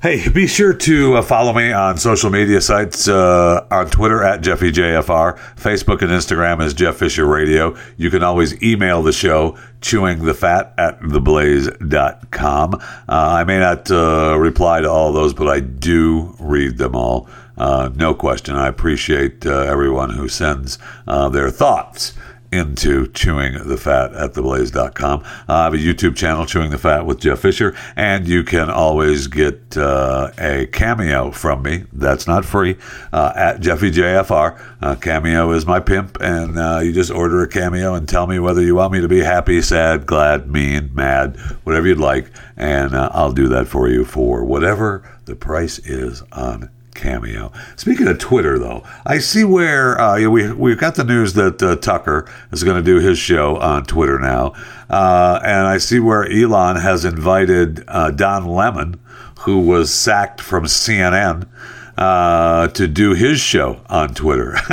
Hey, 0.00 0.28
be 0.28 0.46
sure 0.46 0.74
to 0.74 1.16
uh, 1.16 1.22
follow 1.22 1.52
me 1.52 1.72
on 1.72 1.96
social 1.98 2.30
media 2.30 2.60
sites 2.60 3.08
uh, 3.08 3.66
on 3.68 3.90
Twitter 3.90 4.22
at 4.22 4.42
JeffyJFR, 4.42 5.36
Facebook 5.56 6.02
and 6.02 6.12
Instagram 6.12 6.62
is 6.64 6.72
Jeff 6.72 6.98
Fisher 6.98 7.26
Radio. 7.26 7.76
You 7.96 8.08
can 8.08 8.22
always 8.22 8.62
email 8.62 9.02
the 9.02 9.10
show, 9.10 9.58
chewing 9.80 10.24
the 10.24 10.34
fat 10.34 10.72
at 10.78 11.00
theblaze.com. 11.00 12.74
Uh, 12.74 12.78
I 13.08 13.42
may 13.42 13.58
not 13.58 13.90
uh, 13.90 14.38
reply 14.38 14.82
to 14.82 14.88
all 14.88 15.12
those, 15.12 15.34
but 15.34 15.48
I 15.48 15.58
do 15.58 16.36
read 16.38 16.78
them 16.78 16.94
all. 16.94 17.28
Uh, 17.56 17.90
no 17.96 18.14
question. 18.14 18.54
I 18.54 18.68
appreciate 18.68 19.44
uh, 19.46 19.62
everyone 19.62 20.10
who 20.10 20.28
sends 20.28 20.78
their 21.06 21.50
thoughts 21.50 22.12
into 22.50 23.06
chewing 23.08 23.54
the 23.68 23.76
fat 23.76 24.12
at 24.14 24.32
theblaze.com. 24.32 25.22
I 25.48 25.64
have 25.64 25.74
a 25.74 25.78
YouTube 25.78 26.16
channel, 26.16 26.46
Chewing 26.46 26.70
the 26.70 26.78
Fat 26.78 27.06
with 27.06 27.20
Jeff 27.20 27.40
Fisher, 27.40 27.76
and 27.96 28.26
you 28.26 28.42
can 28.42 28.70
always 28.70 29.26
get 29.26 29.76
uh, 29.76 30.30
a 30.38 30.66
cameo 30.66 31.30
from 31.30 31.62
me. 31.62 31.84
That's 31.92 32.26
not 32.26 32.44
free 32.44 32.76
uh, 33.12 33.32
at 33.36 33.60
JeffyJFR. 33.60 34.60
Uh, 34.80 34.94
cameo 34.96 35.52
is 35.52 35.66
my 35.66 35.80
pimp, 35.80 36.18
and 36.20 36.58
uh, 36.58 36.80
you 36.82 36.92
just 36.92 37.10
order 37.10 37.42
a 37.42 37.48
cameo 37.48 37.94
and 37.94 38.08
tell 38.08 38.26
me 38.26 38.38
whether 38.38 38.62
you 38.62 38.74
want 38.74 38.92
me 38.92 39.00
to 39.00 39.08
be 39.08 39.20
happy, 39.20 39.60
sad, 39.60 40.06
glad, 40.06 40.50
mean, 40.50 40.90
mad, 40.94 41.36
whatever 41.64 41.86
you'd 41.86 41.98
like, 41.98 42.30
and 42.56 42.94
uh, 42.94 43.10
I'll 43.12 43.32
do 43.32 43.48
that 43.48 43.68
for 43.68 43.88
you 43.88 44.04
for 44.04 44.44
whatever 44.44 45.08
the 45.26 45.36
price 45.36 45.78
is 45.80 46.22
on 46.32 46.70
cameo. 46.98 47.52
Speaking 47.76 48.08
of 48.08 48.18
Twitter, 48.18 48.58
though, 48.58 48.82
I 49.06 49.18
see 49.18 49.44
where 49.44 49.98
uh, 49.98 50.28
we 50.28 50.52
we've 50.52 50.78
got 50.78 50.96
the 50.96 51.04
news 51.04 51.32
that 51.34 51.62
uh, 51.62 51.76
Tucker 51.76 52.30
is 52.52 52.64
going 52.64 52.76
to 52.76 52.82
do 52.82 52.98
his 52.98 53.18
show 53.18 53.56
on 53.56 53.84
Twitter 53.84 54.18
now, 54.18 54.52
uh, 54.90 55.40
and 55.42 55.66
I 55.66 55.78
see 55.78 56.00
where 56.00 56.30
Elon 56.30 56.76
has 56.76 57.04
invited 57.04 57.84
uh, 57.88 58.10
Don 58.10 58.46
Lemon, 58.46 59.00
who 59.40 59.60
was 59.60 59.94
sacked 59.94 60.40
from 60.40 60.64
CNN. 60.64 61.48
Uh, 61.96 62.68
to 62.68 62.86
do 62.86 63.12
his 63.12 63.40
show 63.40 63.80
on 63.88 64.14
Twitter. 64.14 64.56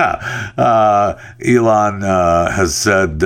Uh, 0.57 1.19
Elon 1.43 2.01
has 2.01 2.75
said, 2.75 3.19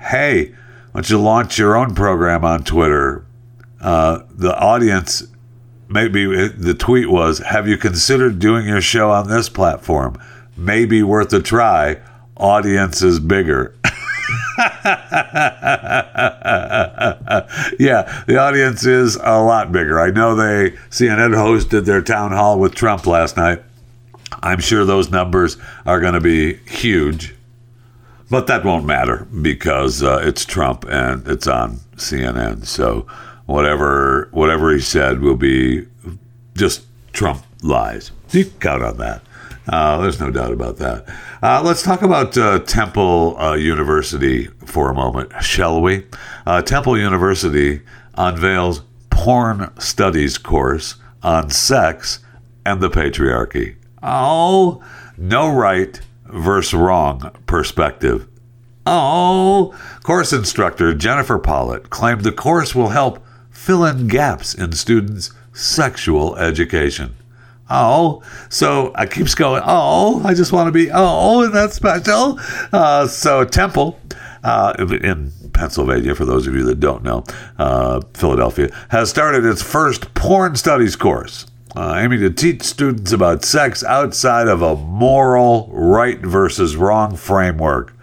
Hey, 0.00 0.46
why 0.46 0.54
don't 0.94 1.10
you 1.10 1.20
launch 1.20 1.58
your 1.58 1.76
own 1.76 1.94
program 1.94 2.46
on 2.46 2.64
Twitter? 2.64 3.26
the 3.78 4.56
audience 4.58 5.26
maybe 5.92 6.48
the 6.48 6.74
tweet 6.74 7.10
was, 7.10 7.38
"Have 7.40 7.68
you 7.68 7.76
considered 7.76 8.38
doing 8.38 8.66
your 8.66 8.80
show 8.80 9.10
on 9.10 9.28
this 9.28 9.48
platform? 9.48 10.18
Maybe 10.56 11.02
worth 11.02 11.32
a 11.32 11.40
try. 11.40 11.98
Audience 12.36 13.02
is 13.02 13.20
bigger." 13.20 13.74
yeah, 17.78 18.22
the 18.26 18.36
audience 18.38 18.84
is 18.86 19.16
a 19.16 19.40
lot 19.40 19.72
bigger. 19.72 20.00
I 20.00 20.10
know 20.10 20.34
they 20.34 20.70
CNN 20.90 21.34
hosted 21.34 21.84
their 21.84 22.02
town 22.02 22.32
hall 22.32 22.58
with 22.58 22.74
Trump 22.74 23.06
last 23.06 23.36
night. 23.36 23.62
I'm 24.42 24.60
sure 24.60 24.84
those 24.84 25.10
numbers 25.10 25.56
are 25.86 26.00
going 26.00 26.14
to 26.14 26.20
be 26.20 26.54
huge, 26.66 27.34
but 28.30 28.46
that 28.46 28.64
won't 28.64 28.84
matter 28.84 29.26
because 29.40 30.02
uh, 30.02 30.20
it's 30.22 30.44
Trump 30.44 30.84
and 30.88 31.26
it's 31.28 31.46
on 31.46 31.76
CNN. 31.96 32.66
So 32.66 33.06
whatever 33.52 34.28
whatever 34.32 34.72
he 34.72 34.80
said 34.80 35.20
will 35.20 35.36
be 35.36 35.86
just 36.56 36.86
Trump 37.12 37.44
lies. 37.62 38.10
You 38.30 38.46
count 38.46 38.82
on 38.82 38.96
that. 38.98 39.22
Uh, 39.68 40.00
there's 40.00 40.18
no 40.18 40.30
doubt 40.30 40.52
about 40.52 40.78
that. 40.78 41.08
Uh, 41.42 41.62
let's 41.62 41.82
talk 41.82 42.02
about 42.02 42.36
uh, 42.36 42.58
Temple 42.60 43.36
uh, 43.38 43.54
University 43.54 44.46
for 44.66 44.90
a 44.90 44.94
moment, 44.94 45.30
shall 45.40 45.80
we? 45.80 46.06
Uh, 46.46 46.62
Temple 46.62 46.98
University 46.98 47.82
unveils 48.14 48.82
porn 49.10 49.70
studies 49.78 50.38
course 50.38 50.96
on 51.22 51.50
sex 51.50 52.20
and 52.66 52.80
the 52.80 52.90
patriarchy. 52.90 53.76
Oh, 54.02 54.82
no 55.16 55.48
right 55.54 56.00
versus 56.24 56.74
wrong 56.74 57.30
perspective. 57.46 58.26
Oh, 58.84 59.76
course 60.02 60.32
instructor 60.32 60.92
Jennifer 60.92 61.38
Pollitt 61.38 61.90
claimed 61.90 62.22
the 62.22 62.32
course 62.32 62.74
will 62.74 62.88
help 62.88 63.21
fill 63.62 63.84
in 63.84 64.08
gaps 64.08 64.54
in 64.54 64.72
students' 64.72 65.30
sexual 65.52 66.36
education. 66.36 67.14
Oh, 67.70 68.22
so 68.48 68.92
I 68.96 69.06
keeps 69.06 69.36
going. 69.36 69.62
Oh, 69.64 70.20
I 70.24 70.34
just 70.34 70.52
want 70.52 70.66
to 70.66 70.72
be. 70.72 70.90
Oh, 70.92 71.44
and 71.44 71.54
that's 71.54 71.76
special. 71.76 72.40
Uh, 72.72 73.06
so 73.06 73.44
Temple 73.44 74.00
uh, 74.42 74.74
in 74.78 75.32
Pennsylvania, 75.52 76.14
for 76.16 76.24
those 76.24 76.48
of 76.48 76.54
you 76.54 76.64
that 76.64 76.80
don't 76.80 77.04
know, 77.04 77.24
uh, 77.58 78.00
Philadelphia 78.14 78.68
has 78.90 79.08
started 79.08 79.44
its 79.44 79.62
first 79.62 80.12
porn 80.14 80.56
studies 80.56 80.96
course. 80.96 81.46
Uh, 81.74 81.94
aiming 81.96 82.20
to 82.20 82.30
teach 82.30 82.62
students 82.64 83.12
about 83.12 83.44
sex 83.44 83.82
outside 83.84 84.48
of 84.48 84.60
a 84.60 84.76
moral 84.76 85.70
right 85.72 86.18
versus 86.18 86.76
wrong 86.76 87.16
framework. 87.16 87.94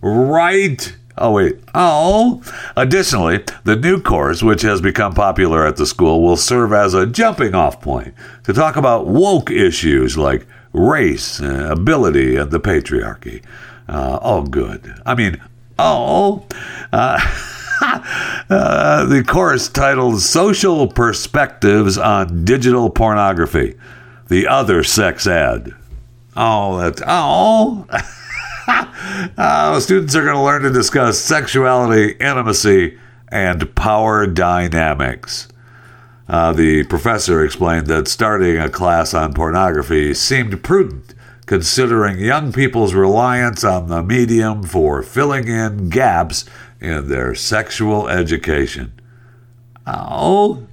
Right 0.00 0.96
Oh, 1.18 1.32
wait. 1.32 1.58
Oh. 1.74 2.42
Additionally, 2.76 3.44
the 3.64 3.76
new 3.76 4.00
course, 4.00 4.42
which 4.42 4.62
has 4.62 4.80
become 4.80 5.12
popular 5.12 5.66
at 5.66 5.76
the 5.76 5.86
school, 5.86 6.22
will 6.22 6.36
serve 6.36 6.72
as 6.72 6.94
a 6.94 7.06
jumping 7.06 7.54
off 7.54 7.80
point 7.80 8.14
to 8.44 8.52
talk 8.52 8.76
about 8.76 9.06
woke 9.06 9.50
issues 9.50 10.16
like 10.16 10.46
race, 10.72 11.40
uh, 11.40 11.68
ability, 11.70 12.36
and 12.36 12.50
the 12.50 12.60
patriarchy. 12.60 13.42
Uh, 13.88 14.18
oh, 14.22 14.42
good. 14.42 14.94
I 15.04 15.14
mean, 15.14 15.40
oh. 15.78 16.46
Uh, 16.92 17.20
uh, 17.82 19.04
the 19.04 19.22
course 19.26 19.68
titled 19.68 20.20
Social 20.22 20.88
Perspectives 20.88 21.98
on 21.98 22.44
Digital 22.44 22.88
Pornography, 22.88 23.74
the 24.28 24.46
other 24.48 24.82
sex 24.82 25.26
ed. 25.26 25.74
Oh, 26.34 26.78
that's. 26.78 27.02
Oh. 27.06 27.86
uh, 29.36 29.80
students 29.80 30.14
are 30.14 30.24
going 30.24 30.36
to 30.36 30.42
learn 30.42 30.62
to 30.62 30.70
discuss 30.70 31.18
sexuality, 31.18 32.12
intimacy, 32.12 32.98
and 33.28 33.74
power 33.74 34.26
dynamics. 34.26 35.48
Uh, 36.28 36.52
the 36.52 36.84
professor 36.84 37.44
explained 37.44 37.86
that 37.86 38.08
starting 38.08 38.58
a 38.58 38.70
class 38.70 39.12
on 39.12 39.34
pornography 39.34 40.14
seemed 40.14 40.62
prudent 40.62 41.14
considering 41.46 42.18
young 42.18 42.52
people's 42.52 42.94
reliance 42.94 43.64
on 43.64 43.88
the 43.88 44.02
medium 44.02 44.62
for 44.62 45.02
filling 45.02 45.48
in 45.48 45.88
gaps 45.88 46.44
in 46.80 47.08
their 47.08 47.34
sexual 47.34 48.08
education. 48.08 48.92
Oh. 49.86 50.66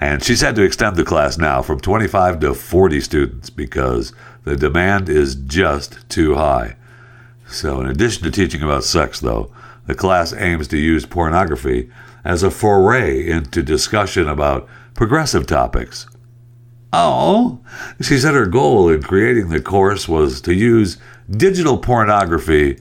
And 0.00 0.22
she's 0.24 0.40
had 0.40 0.56
to 0.56 0.62
extend 0.62 0.96
the 0.96 1.04
class 1.04 1.36
now 1.36 1.60
from 1.60 1.80
25 1.80 2.40
to 2.40 2.54
40 2.54 3.00
students 3.00 3.50
because 3.50 4.14
the 4.44 4.56
demand 4.56 5.08
is 5.08 5.34
just 5.34 6.08
too 6.08 6.36
high. 6.36 6.76
So, 7.50 7.80
in 7.80 7.86
addition 7.86 8.22
to 8.24 8.30
teaching 8.30 8.62
about 8.62 8.84
sex, 8.84 9.20
though, 9.20 9.52
the 9.86 9.94
class 9.94 10.32
aims 10.32 10.68
to 10.68 10.78
use 10.78 11.04
pornography 11.04 11.90
as 12.24 12.42
a 12.42 12.50
foray 12.50 13.28
into 13.28 13.62
discussion 13.62 14.28
about 14.28 14.68
progressive 14.94 15.46
topics. 15.46 16.06
Oh, 16.92 17.60
she 18.00 18.18
said 18.18 18.34
her 18.34 18.46
goal 18.46 18.88
in 18.88 19.02
creating 19.02 19.48
the 19.48 19.60
course 19.60 20.08
was 20.08 20.40
to 20.42 20.54
use 20.54 20.98
digital 21.30 21.78
pornography 21.78 22.78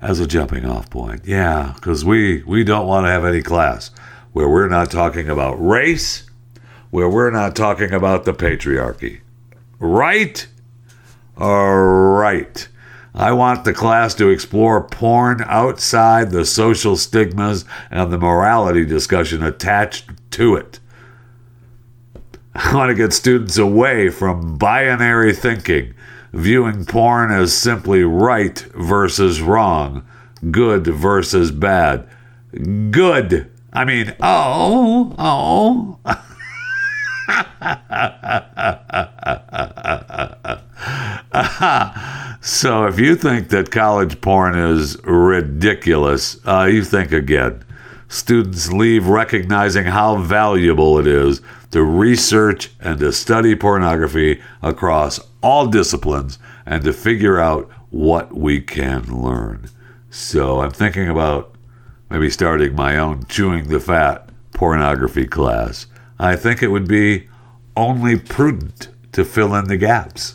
as 0.00 0.18
a 0.20 0.26
jumping 0.26 0.66
off 0.66 0.90
point. 0.90 1.22
Yeah, 1.24 1.72
because 1.76 2.04
we, 2.04 2.42
we 2.42 2.64
don't 2.64 2.86
want 2.86 3.06
to 3.06 3.10
have 3.10 3.24
any 3.24 3.42
class 3.42 3.90
where 4.32 4.48
we're 4.48 4.68
not 4.68 4.90
talking 4.90 5.28
about 5.28 5.54
race, 5.64 6.28
where 6.90 7.08
we're 7.08 7.30
not 7.30 7.54
talking 7.54 7.92
about 7.92 8.24
the 8.24 8.32
patriarchy. 8.34 9.20
Right? 9.78 10.46
All 11.36 11.76
right. 11.76 12.68
I 13.14 13.32
want 13.32 13.64
the 13.64 13.74
class 13.74 14.14
to 14.14 14.28
explore 14.28 14.82
porn 14.82 15.42
outside 15.46 16.30
the 16.30 16.46
social 16.46 16.96
stigmas 16.96 17.64
and 17.90 18.10
the 18.10 18.18
morality 18.18 18.86
discussion 18.86 19.42
attached 19.42 20.10
to 20.32 20.56
it. 20.56 20.80
I 22.54 22.74
want 22.74 22.90
to 22.90 22.94
get 22.94 23.12
students 23.12 23.58
away 23.58 24.08
from 24.08 24.56
binary 24.56 25.34
thinking, 25.34 25.94
viewing 26.32 26.86
porn 26.86 27.30
as 27.30 27.56
simply 27.56 28.02
right 28.02 28.58
versus 28.74 29.42
wrong, 29.42 30.06
good 30.50 30.86
versus 30.86 31.50
bad. 31.50 32.08
Good. 32.90 33.50
I 33.72 33.84
mean, 33.84 34.14
oh, 34.20 35.14
oh. 35.18 35.98
so 42.40 42.86
if 42.86 42.98
you 42.98 43.16
think 43.16 43.48
that 43.48 43.70
college 43.70 44.20
porn 44.20 44.58
is 44.58 45.02
ridiculous, 45.04 46.38
uh, 46.46 46.68
you 46.70 46.84
think 46.84 47.12
again. 47.12 47.64
Students 48.08 48.70
leave 48.70 49.08
recognizing 49.08 49.86
how 49.86 50.16
valuable 50.16 50.98
it 50.98 51.06
is 51.06 51.40
to 51.70 51.82
research 51.82 52.70
and 52.78 52.98
to 53.00 53.10
study 53.12 53.54
pornography 53.54 54.42
across 54.60 55.18
all 55.42 55.66
disciplines 55.66 56.38
and 56.66 56.84
to 56.84 56.92
figure 56.92 57.40
out 57.40 57.70
what 57.88 58.36
we 58.36 58.60
can 58.60 59.22
learn. 59.22 59.68
So 60.10 60.60
I'm 60.60 60.70
thinking 60.70 61.08
about 61.08 61.54
maybe 62.10 62.28
starting 62.28 62.74
my 62.74 62.98
own 62.98 63.24
chewing 63.26 63.68
the 63.68 63.80
fat 63.80 64.28
pornography 64.52 65.26
class. 65.26 65.86
I 66.18 66.36
think 66.36 66.62
it 66.62 66.68
would 66.68 66.86
be 66.86 67.28
only 67.76 68.18
prudent 68.18 68.88
to 69.12 69.24
fill 69.24 69.54
in 69.54 69.68
the 69.68 69.78
gaps. 69.78 70.34